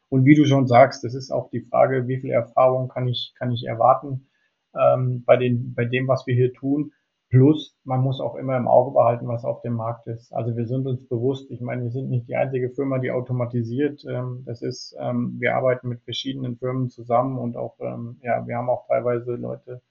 [0.10, 3.34] Und wie du schon sagst, das ist auch die Frage, wie viel Erfahrung kann ich,
[3.38, 4.28] kann ich erwarten
[4.76, 6.91] ähm, bei, den, bei dem, was wir hier tun.
[7.32, 10.34] Plus, man muss auch immer im Auge behalten, was auf dem Markt ist.
[10.34, 14.04] Also wir sind uns bewusst, ich meine, wir sind nicht die einzige Firma, die automatisiert.
[14.06, 18.58] Ähm, das ist, ähm, wir arbeiten mit verschiedenen Firmen zusammen und auch, ähm, ja, wir
[18.58, 19.82] haben auch teilweise Leute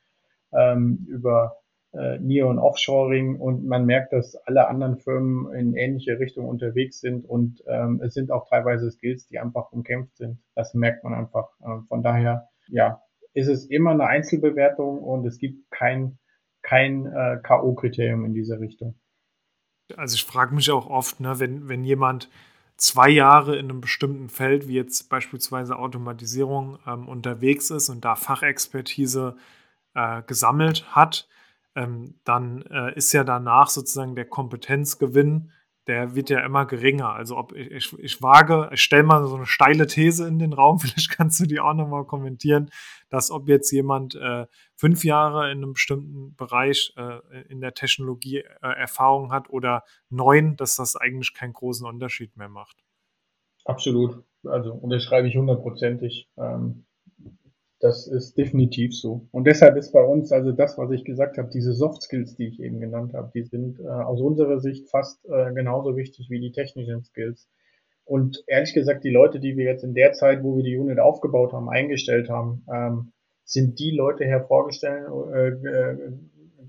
[0.53, 1.59] über
[1.92, 6.98] äh, Near- und Offshoring und man merkt, dass alle anderen Firmen in ähnliche Richtung unterwegs
[6.98, 7.62] sind und
[8.03, 10.40] es sind auch teilweise Skills, die einfach umkämpft sind.
[10.57, 11.50] Das merkt man einfach.
[11.87, 13.00] von daher, ja,
[13.33, 16.18] ist es immer eine Einzelbewertung und es gibt kein
[16.70, 18.94] kein äh, K.O.-Kriterium in dieser Richtung.
[19.96, 22.30] Also ich frage mich auch oft, ne, wenn, wenn jemand
[22.76, 28.14] zwei Jahre in einem bestimmten Feld, wie jetzt beispielsweise Automatisierung, ähm, unterwegs ist und da
[28.14, 29.37] Fachexpertise
[29.94, 31.28] äh, gesammelt hat,
[31.74, 35.50] ähm, dann äh, ist ja danach sozusagen der Kompetenzgewinn
[35.90, 37.12] der wird ja immer geringer.
[37.12, 40.53] Also ob ich, ich, ich wage, ich stelle mal so eine steile These in den
[40.53, 42.70] Raum, vielleicht kannst du die auch nochmal kommentieren,
[43.09, 48.38] dass ob jetzt jemand äh, fünf Jahre in einem bestimmten Bereich äh, in der Technologie
[48.38, 52.76] äh, Erfahrung hat oder neun, dass das eigentlich keinen großen Unterschied mehr macht.
[53.64, 54.22] Absolut.
[54.44, 56.29] Also unterschreibe ich hundertprozentig.
[56.38, 56.87] Ähm,
[57.80, 59.26] Das ist definitiv so.
[59.32, 62.48] Und deshalb ist bei uns also das, was ich gesagt habe, diese Soft Skills, die
[62.48, 66.40] ich eben genannt habe, die sind äh, aus unserer Sicht fast äh, genauso wichtig wie
[66.40, 67.48] die technischen Skills.
[68.04, 70.98] Und ehrlich gesagt, die Leute, die wir jetzt in der Zeit, wo wir die Unit
[70.98, 73.12] aufgebaut haben, eingestellt haben, ähm,
[73.44, 76.12] sind die Leute hervorgestellt, äh,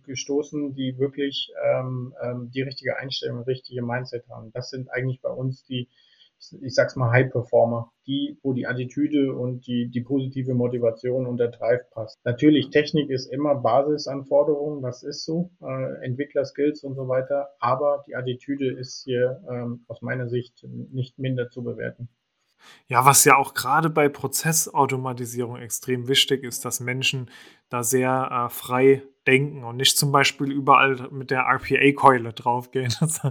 [0.05, 4.51] gestoßen, die wirklich ähm, ähm, die richtige Einstellung, richtige Mindset haben.
[4.53, 5.89] Das sind eigentlich bei uns die,
[6.61, 11.37] ich sag's mal, High Performer, die, wo die Attitüde und die, die positive Motivation und
[11.37, 12.17] der Drive passt.
[12.23, 18.15] Natürlich, Technik ist immer Basisanforderung, das ist so, äh, Entwicklerskills und so weiter, aber die
[18.15, 22.09] Attitüde ist hier ähm, aus meiner Sicht nicht minder zu bewerten.
[22.87, 27.29] Ja, was ja auch gerade bei Prozessautomatisierung extrem wichtig ist, dass Menschen
[27.69, 32.93] da sehr äh, frei denken und nicht zum Beispiel überall mit der RPA-Keule draufgehen.
[32.99, 33.21] Das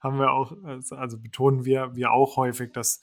[0.00, 0.52] haben wir auch,
[0.90, 3.00] also betonen wir, wir auch häufig, dass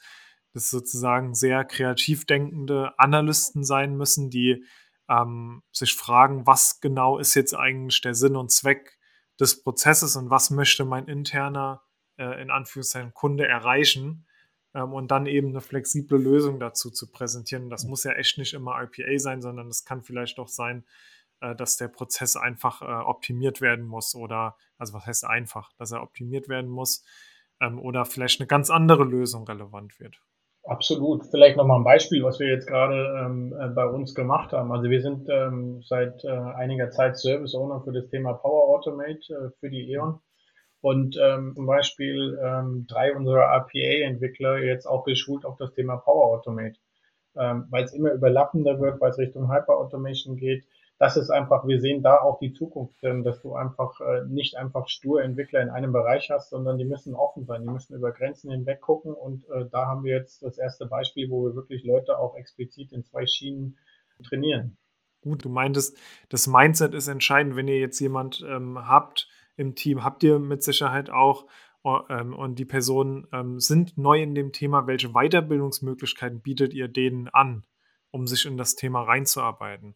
[0.54, 4.64] das sozusagen sehr kreativ denkende Analysten sein müssen, die
[5.10, 8.98] ähm, sich fragen, was genau ist jetzt eigentlich der Sinn und Zweck
[9.40, 11.84] des Prozesses und was möchte mein interner,
[12.18, 14.26] äh, in Anführungszeichen, Kunde erreichen
[14.74, 17.70] ähm, und dann eben eine flexible Lösung dazu zu präsentieren.
[17.70, 20.86] Das muss ja echt nicht immer RPA sein, sondern es kann vielleicht auch sein,
[21.56, 26.02] dass der Prozess einfach äh, optimiert werden muss oder, also was heißt einfach, dass er
[26.02, 27.04] optimiert werden muss
[27.62, 30.22] ähm, oder vielleicht eine ganz andere Lösung relevant wird.
[30.68, 31.26] Absolut.
[31.32, 34.72] Vielleicht nochmal ein Beispiel, was wir jetzt gerade ähm, äh, bei uns gemacht haben.
[34.74, 39.34] Also wir sind ähm, seit äh, einiger Zeit Service Owner für das Thema Power Automate
[39.34, 40.20] äh, für die E.ON.
[40.82, 46.38] Und ähm, zum Beispiel ähm, drei unserer RPA-Entwickler jetzt auch geschult auf das Thema Power
[46.38, 46.78] Automate,
[47.38, 50.66] ähm, weil es immer überlappender wird, weil es Richtung Hyper Automation geht.
[51.00, 54.58] Das ist einfach, wir sehen da auch die Zukunft, denn dass du einfach äh, nicht
[54.58, 58.12] einfach stur Entwickler in einem Bereich hast, sondern die müssen offen sein, die müssen über
[58.12, 61.84] Grenzen hinweg gucken und äh, da haben wir jetzt das erste Beispiel, wo wir wirklich
[61.84, 63.78] Leute auch explizit in zwei Schienen
[64.28, 64.78] trainieren.
[65.22, 65.98] Gut, du meintest,
[66.30, 70.64] das Mindset ist entscheidend, wenn ihr jetzt jemand ähm, habt, im Team habt ihr mit
[70.64, 71.46] Sicherheit auch
[72.10, 74.88] ähm, und die Personen ähm, sind neu in dem Thema.
[74.88, 77.66] Welche Weiterbildungsmöglichkeiten bietet ihr denen an,
[78.12, 79.96] um sich in das Thema reinzuarbeiten?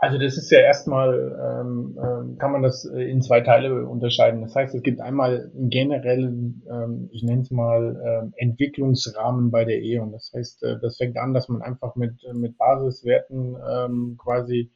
[0.00, 4.42] Also das ist ja erstmal, ähm, ähm kann man das äh, in zwei Teile unterscheiden.
[4.42, 9.64] Das heißt, es gibt einmal einen generellen, ähm, ich nenne es mal, ähm, Entwicklungsrahmen bei
[9.64, 10.12] der E.ON.
[10.12, 14.70] Das heißt, äh, das fängt an, dass man einfach mit, mit Basiswerten ähm, quasi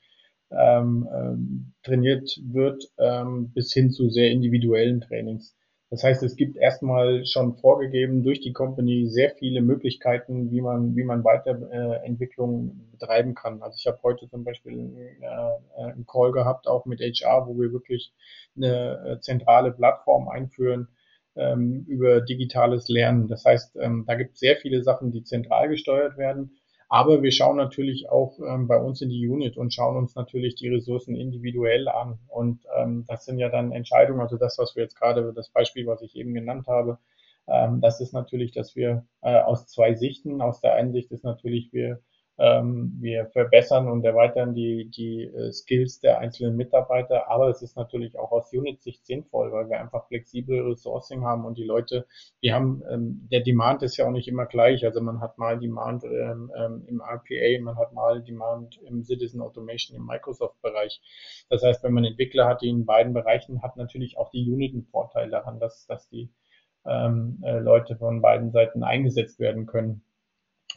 [0.51, 5.55] ähm, ähm, trainiert wird, ähm, bis hin zu sehr individuellen Trainings.
[5.93, 10.97] Das heißt, es gibt erstmal schon vorgegeben durch die Company sehr viele Möglichkeiten, wie man,
[10.97, 13.61] wie man Weiterentwicklung äh, betreiben kann.
[13.61, 17.75] Also ich habe heute zum Beispiel äh, einen Call gehabt, auch mit HR, wo wir
[17.75, 18.11] wirklich
[18.57, 20.89] eine äh, zentrale Plattform einführen
[21.37, 23.29] ähm, über digitales Lernen.
[23.29, 26.57] Das heißt, ähm, da gibt es sehr viele Sachen, die zentral gesteuert werden.
[26.93, 30.57] Aber wir schauen natürlich auch ähm, bei uns in die Unit und schauen uns natürlich
[30.57, 32.19] die Ressourcen individuell an.
[32.29, 35.87] Und ähm, das sind ja dann Entscheidungen, also das, was wir jetzt gerade, das Beispiel,
[35.87, 36.99] was ich eben genannt habe,
[37.49, 41.25] ähm, das ist natürlich, dass wir äh, aus zwei Sichten, aus der einen Sicht ist
[41.25, 42.03] natürlich, wir
[42.43, 48.19] wir verbessern und erweitern die, die äh, Skills der einzelnen Mitarbeiter, aber es ist natürlich
[48.19, 52.05] auch aus Unit-Sicht sinnvoll, weil wir einfach flexible Resourcing haben und die Leute,
[52.43, 54.85] die haben, ähm, der Demand ist ja auch nicht immer gleich.
[54.85, 59.41] Also man hat mal Demand ähm, ähm im RPA, man hat mal Demand im Citizen
[59.41, 61.01] Automation im Microsoft-Bereich.
[61.49, 64.73] Das heißt, wenn man Entwickler hat, die in beiden Bereichen hat natürlich auch die Unit
[64.73, 66.33] einen Vorteil daran, dass, dass die
[66.85, 70.03] ähm, äh, Leute von beiden Seiten eingesetzt werden können.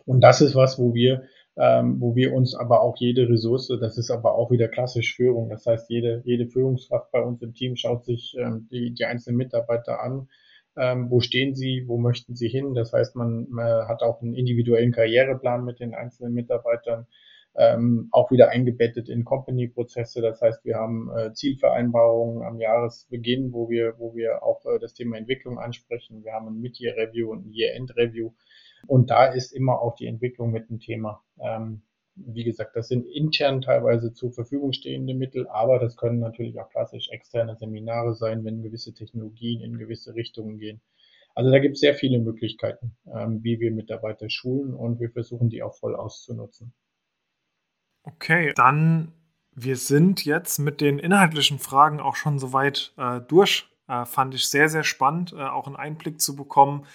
[0.05, 1.23] Und das ist was, wo wir
[1.57, 5.49] ähm, wo wir uns aber auch jede Ressource, das ist aber auch wieder klassisch Führung,
[5.49, 9.37] das heißt, jede, jede Führungskraft bei uns im Team schaut sich ähm, die, die einzelnen
[9.37, 10.27] Mitarbeiter an,
[10.77, 14.33] ähm, wo stehen sie, wo möchten sie hin, das heißt, man, man hat auch einen
[14.33, 17.07] individuellen Karriereplan mit den einzelnen Mitarbeitern,
[17.57, 20.21] ähm, auch wieder eingebettet in Company-Prozesse.
[20.21, 24.93] Das heißt, wir haben äh, Zielvereinbarungen am Jahresbeginn, wo wir, wo wir auch äh, das
[24.93, 26.23] Thema Entwicklung ansprechen.
[26.23, 28.31] Wir haben ein Mid-Year-Review und ein Year-End-Review.
[28.87, 31.23] Und da ist immer auch die Entwicklung mit dem Thema.
[31.39, 31.81] Ähm,
[32.15, 36.69] wie gesagt, das sind intern teilweise zur Verfügung stehende Mittel, aber das können natürlich auch
[36.69, 40.81] klassisch externe Seminare sein, wenn gewisse Technologien in gewisse Richtungen gehen.
[41.33, 45.49] Also da gibt es sehr viele Möglichkeiten, ähm, wie wir Mitarbeiter schulen und wir versuchen
[45.49, 46.73] die auch voll auszunutzen.
[48.03, 49.11] Okay, dann
[49.55, 53.69] wir sind jetzt mit den inhaltlichen Fragen auch schon soweit äh, durch.
[53.87, 56.85] Äh, fand ich sehr, sehr spannend, äh, auch einen Einblick zu bekommen,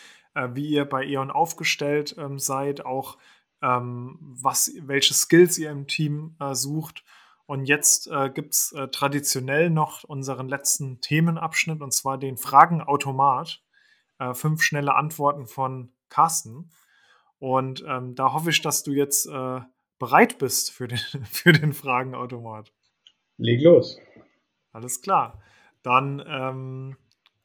[0.55, 3.19] wie ihr bei E.ON aufgestellt ähm, seid, auch
[3.63, 7.05] ähm, was, welche Skills ihr im Team äh, sucht.
[7.47, 13.63] Und jetzt äh, gibt es äh, traditionell noch unseren letzten Themenabschnitt, und zwar den Fragenautomat.
[14.19, 16.71] Äh, fünf schnelle Antworten von Carsten.
[17.39, 19.61] Und ähm, da hoffe ich, dass du jetzt äh,
[19.99, 20.99] bereit bist für den,
[21.31, 22.73] für den Fragenautomat.
[23.39, 23.99] Leg los.
[24.73, 25.43] Alles klar.
[25.83, 26.97] Dann ähm,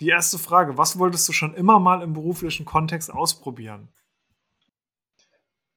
[0.02, 0.78] die erste Frage.
[0.78, 3.89] Was wolltest du schon immer mal im beruflichen Kontext ausprobieren?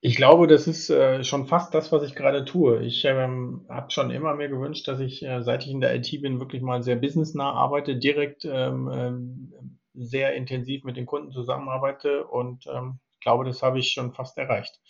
[0.01, 2.85] Ich glaube, das ist äh, schon fast das, was ich gerade tue.
[2.85, 6.11] Ich ähm, habe schon immer mir gewünscht, dass ich, äh, seit ich in der IT
[6.23, 12.25] bin, wirklich mal sehr businessnah arbeite, direkt ähm, ähm, sehr intensiv mit den Kunden zusammenarbeite
[12.27, 14.81] und ähm, ich glaube, das habe ich schon fast erreicht.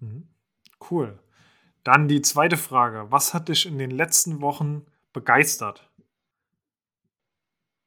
[0.00, 0.28] Mhm.
[0.90, 1.20] Cool.
[1.84, 3.06] Dann die zweite Frage.
[3.10, 5.88] Was hat dich in den letzten Wochen begeistert?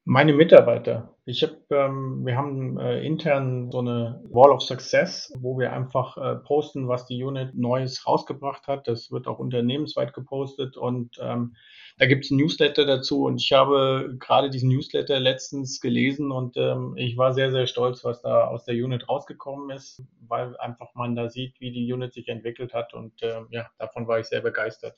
[0.10, 1.18] Meine Mitarbeiter.
[1.26, 6.16] Ich habe, ähm, wir haben äh, intern so eine Wall of Success, wo wir einfach
[6.16, 8.88] äh, posten, was die Unit Neues rausgebracht hat.
[8.88, 11.58] Das wird auch unternehmensweit gepostet und ähm,
[11.98, 16.56] da gibt es ein Newsletter dazu und ich habe gerade diesen Newsletter letztens gelesen und
[16.56, 20.96] ähm, ich war sehr, sehr stolz, was da aus der Unit rausgekommen ist, weil einfach
[20.96, 24.28] man da sieht, wie die Unit sich entwickelt hat und äh, ja, davon war ich
[24.28, 24.96] sehr begeistert.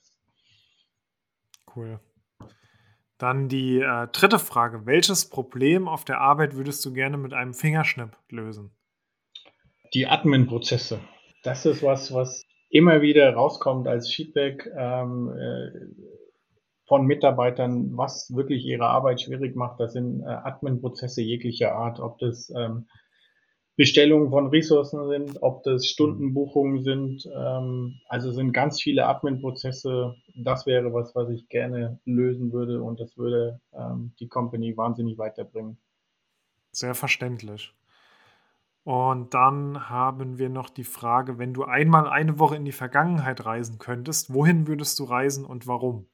[1.76, 2.00] Cool.
[3.20, 4.86] Dann die äh, dritte Frage.
[4.86, 8.72] Welches Problem auf der Arbeit würdest du gerne mit einem Fingerschnipp lösen?
[9.94, 11.00] Die Admin-Prozesse.
[11.44, 15.70] Das ist was, was immer wieder rauskommt als Feedback ähm, äh,
[16.88, 19.82] von Mitarbeitern, was wirklich ihre Arbeit schwierig macht.
[19.82, 22.88] Das sind äh, Admin-Prozesse jeglicher Art, ob das ähm,
[23.80, 27.26] Bestellungen von Ressourcen sind, ob das Stundenbuchungen sind.
[27.34, 30.16] Ähm, also sind ganz viele Admin-Prozesse.
[30.36, 35.18] Das wäre was, was ich gerne lösen würde und das würde ähm, die Company wahnsinnig
[35.18, 35.78] weiterbringen.
[36.74, 37.74] Sehr verständlich.
[38.84, 43.46] Und dann haben wir noch die Frage, wenn du einmal eine Woche in die Vergangenheit
[43.46, 46.06] reisen könntest, wohin würdest du reisen und warum?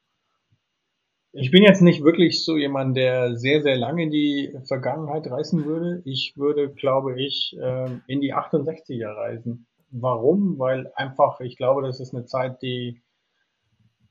[1.37, 5.65] Ich bin jetzt nicht wirklich so jemand, der sehr, sehr lange in die Vergangenheit reisen
[5.65, 6.01] würde.
[6.05, 9.67] Ich würde, glaube ich, ähm, in die 68er reisen.
[9.91, 10.57] Warum?
[10.57, 13.01] Weil einfach, ich glaube, das ist eine Zeit, die,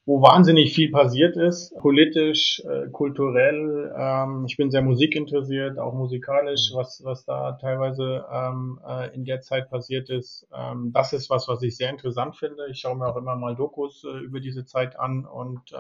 [0.05, 3.91] wo wahnsinnig viel passiert ist, politisch, äh, kulturell.
[3.99, 9.41] Ähm, ich bin sehr musikinteressiert, auch musikalisch, was, was da teilweise ähm, äh, in der
[9.41, 10.47] Zeit passiert ist.
[10.93, 12.67] das ist was, was ich sehr interessant finde.
[12.71, 15.73] Ich schaue mir auch immer mal Dokus äh, über diese Zeit an und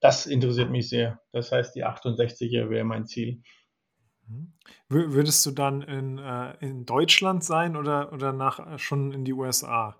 [0.00, 1.20] das interessiert mich sehr.
[1.32, 3.42] Das heißt, die 68er wäre mein Ziel.
[4.26, 4.52] Mhm.
[4.88, 9.32] Würdest du dann in, äh, in Deutschland sein oder, oder nach, äh, schon in die
[9.32, 9.96] USA?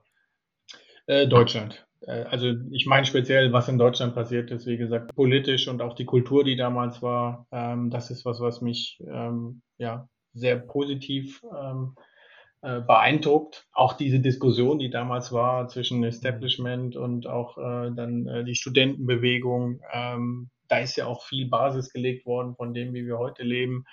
[1.06, 1.86] Äh, Deutschland.
[2.02, 5.94] Äh, also ich meine speziell, was in Deutschland passiert ist, wie gesagt, politisch und auch
[5.94, 11.42] die Kultur, die damals war, ähm, das ist was, was mich ähm, ja, sehr positiv
[11.56, 11.94] ähm,
[12.62, 13.66] äh, beeindruckt.
[13.72, 19.80] Auch diese Diskussion, die damals war zwischen Establishment und auch äh, dann äh, die Studentenbewegung,
[19.92, 23.86] ähm, da ist ja auch viel Basis gelegt worden von dem, wie wir heute leben.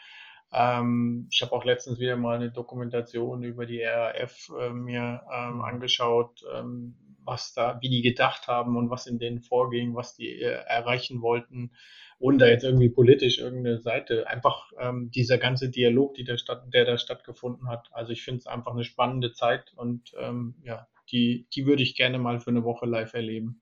[0.51, 5.61] Ähm, ich habe auch letztens wieder mal eine Dokumentation über die RAF äh, mir ähm,
[5.61, 6.95] angeschaut, ähm,
[7.27, 11.21] was da, wie die gedacht haben und was in denen vorging, was die äh, erreichen
[11.21, 11.71] wollten
[12.19, 16.73] ohne da jetzt irgendwie politisch irgendeine Seite, einfach ähm, dieser ganze Dialog, die der, Stadt,
[16.73, 17.89] der da stattgefunden hat.
[17.91, 21.95] Also ich finde es einfach eine spannende Zeit und ähm, ja, die, die würde ich
[21.95, 23.61] gerne mal für eine Woche live erleben.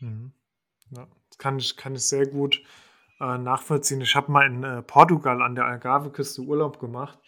[0.00, 0.32] Mhm.
[0.96, 2.62] Ja, das kann ich, kann ich sehr gut
[3.20, 4.00] äh, nachvollziehen.
[4.00, 7.18] Ich habe mal in äh, Portugal an der Algarve-Küste Urlaub gemacht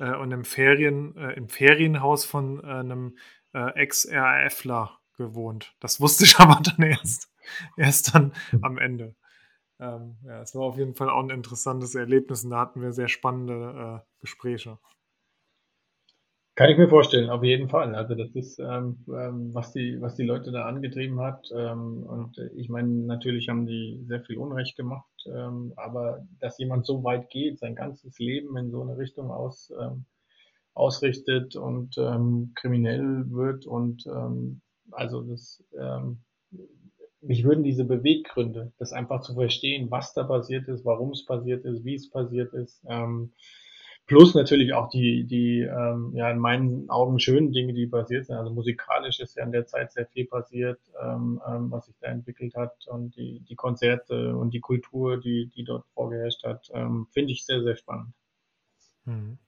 [0.00, 3.16] äh, und im, Ferien, äh, im Ferienhaus von äh, einem
[3.56, 5.74] äh, Ex-RAFler gewohnt.
[5.80, 7.32] Das wusste ich aber dann erst,
[7.76, 9.14] erst dann am Ende.
[9.78, 12.92] Ähm, ja, es war auf jeden Fall auch ein interessantes Erlebnis und da hatten wir
[12.92, 14.78] sehr spannende äh, Gespräche.
[16.54, 17.94] Kann ich mir vorstellen, auf jeden Fall.
[17.94, 21.50] Also das ist, ähm, ähm, was die, was die Leute da angetrieben hat.
[21.54, 26.86] Ähm, und ich meine, natürlich haben die sehr viel Unrecht gemacht, ähm, aber dass jemand
[26.86, 30.06] so weit geht, sein ganzes Leben in so eine Richtung aus, ähm,
[30.76, 34.60] ausrichtet und ähm, kriminell wird und ähm,
[34.92, 36.18] also das ähm,
[37.22, 41.64] mich würden diese Beweggründe, das einfach zu verstehen, was da passiert ist, warum es passiert
[41.64, 43.32] ist, wie es passiert ist, ähm,
[44.06, 48.36] plus natürlich auch die, die ähm, ja in meinen Augen schönen Dinge, die passiert sind.
[48.36, 52.08] Also musikalisch ist ja in der Zeit sehr viel passiert, ähm, ähm, was sich da
[52.08, 57.06] entwickelt hat und die, die Konzerte und die Kultur, die, die dort vorgeherrscht hat, ähm,
[57.10, 58.12] finde ich sehr, sehr spannend.
[59.04, 59.38] Mhm.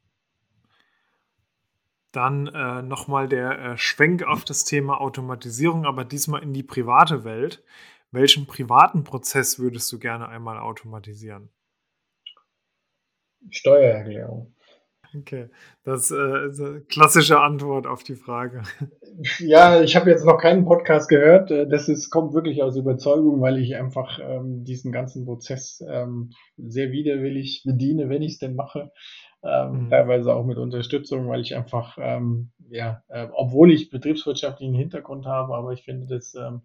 [2.18, 7.22] Dann äh, nochmal der äh, Schwenk auf das Thema Automatisierung, aber diesmal in die private
[7.22, 7.62] Welt.
[8.10, 11.48] Welchen privaten Prozess würdest du gerne einmal automatisieren?
[13.50, 14.52] Steuererklärung.
[15.16, 15.48] Okay,
[15.84, 18.62] das äh, ist eine klassische Antwort auf die Frage.
[19.38, 21.52] Ja, ich habe jetzt noch keinen Podcast gehört.
[21.52, 26.30] Äh, das ist, kommt wirklich aus Überzeugung, weil ich einfach ähm, diesen ganzen Prozess ähm,
[26.56, 28.90] sehr widerwillig bediene, wenn ich es denn mache
[29.42, 29.90] ähm, mhm.
[29.90, 35.54] teilweise auch mit Unterstützung, weil ich einfach ähm, ja, äh, obwohl ich betriebswirtschaftlichen Hintergrund habe,
[35.54, 36.62] aber ich finde, dass ähm,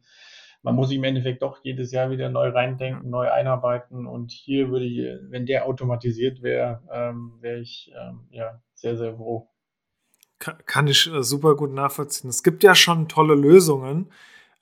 [0.61, 4.07] man muss sich im Endeffekt doch jedes Jahr wieder neu reindenken, neu einarbeiten.
[4.07, 9.15] Und hier würde ich, wenn der automatisiert wäre, ähm, wäre ich ähm, ja sehr, sehr
[9.15, 9.49] froh.
[10.39, 12.29] Kann ich äh, super gut nachvollziehen.
[12.29, 14.09] Es gibt ja schon tolle Lösungen,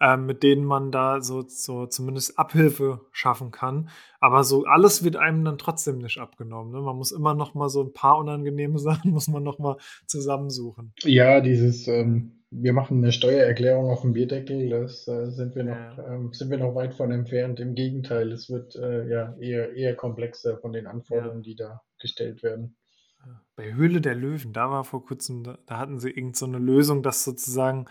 [0.01, 3.89] äh, mit denen man da so, so zumindest Abhilfe schaffen kann.
[4.19, 6.71] Aber so alles wird einem dann trotzdem nicht abgenommen.
[6.71, 6.81] Ne?
[6.81, 9.77] Man muss immer noch mal so ein paar unangenehme Sachen muss man noch mal
[10.07, 10.93] zusammensuchen.
[11.03, 15.97] Ja, dieses ähm, wir machen eine Steuererklärung auf dem Bierdeckel, das äh, sind wir noch
[15.97, 16.13] ja.
[16.13, 17.61] ähm, sind wir noch weit von entfernt.
[17.61, 21.49] Im Gegenteil, es wird äh, ja eher eher komplexer von den Anforderungen, ja.
[21.49, 22.75] die da gestellt werden.
[23.55, 26.57] Bei Höhle der Löwen, da war vor kurzem, da, da hatten sie irgend so eine
[26.57, 27.85] Lösung, dass sozusagen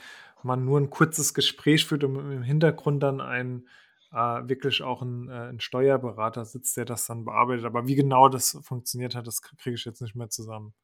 [0.45, 3.67] man nur ein kurzes Gespräch führt und im Hintergrund dann ein
[4.13, 4.17] äh,
[4.49, 7.65] wirklich auch ein, äh, ein, Steuerberater sitzt, der das dann bearbeitet.
[7.65, 10.75] Aber wie genau das funktioniert hat, das kriege ich jetzt nicht mehr zusammen.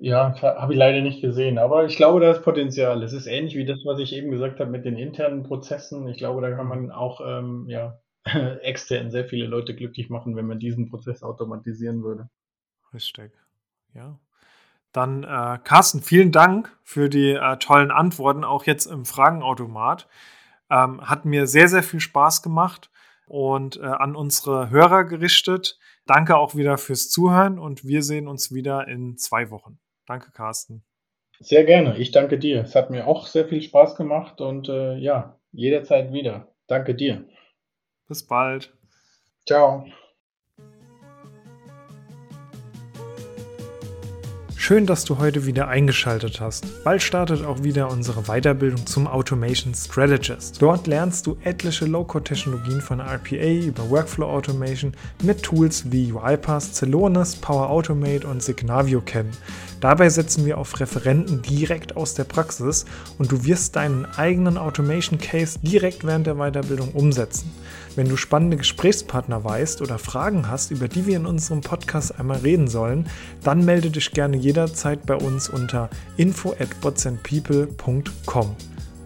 [0.00, 3.02] Ja, habe ich leider nicht gesehen, aber ich glaube, da ist Potenzial.
[3.02, 6.08] Es ist ähnlich wie das, was ich eben gesagt habe mit den internen Prozessen.
[6.08, 8.00] Ich glaube, da kann man auch ähm, ja,
[8.62, 12.28] extern sehr viele Leute glücklich machen, wenn man diesen Prozess automatisieren würde.
[12.92, 13.30] Richtig.
[13.94, 14.18] Ja.
[14.92, 20.08] Dann, äh, Carsten, vielen Dank für die äh, tollen Antworten, auch jetzt im Fragenautomat.
[20.70, 22.90] Ähm, hat mir sehr, sehr viel Spaß gemacht
[23.26, 25.78] und äh, an unsere Hörer gerichtet.
[26.06, 29.78] Danke auch wieder fürs Zuhören und wir sehen uns wieder in zwei Wochen.
[30.06, 30.82] Danke, Carsten.
[31.40, 31.98] Sehr gerne.
[31.98, 32.62] Ich danke dir.
[32.62, 36.48] Es hat mir auch sehr viel Spaß gemacht und äh, ja, jederzeit wieder.
[36.66, 37.24] Danke dir.
[38.08, 38.72] Bis bald.
[39.46, 39.86] Ciao.
[44.68, 46.84] Schön, dass du heute wieder eingeschaltet hast.
[46.84, 50.60] Bald startet auch wieder unsere Weiterbildung zum Automation Strategist.
[50.60, 54.92] Dort lernst du etliche Low-Code-Technologien von RPA über Workflow Automation
[55.22, 59.32] mit Tools wie UiPath, Celonis, Power Automate und Signavio kennen.
[59.80, 62.84] Dabei setzen wir auf Referenten direkt aus der Praxis
[63.18, 67.52] und du wirst deinen eigenen Automation Case direkt während der Weiterbildung umsetzen.
[67.94, 72.38] Wenn du spannende Gesprächspartner weißt oder Fragen hast, über die wir in unserem Podcast einmal
[72.38, 73.08] reden sollen,
[73.44, 76.68] dann melde dich gerne jederzeit bei uns unter info at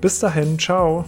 [0.01, 1.05] Bis dahin, ciao!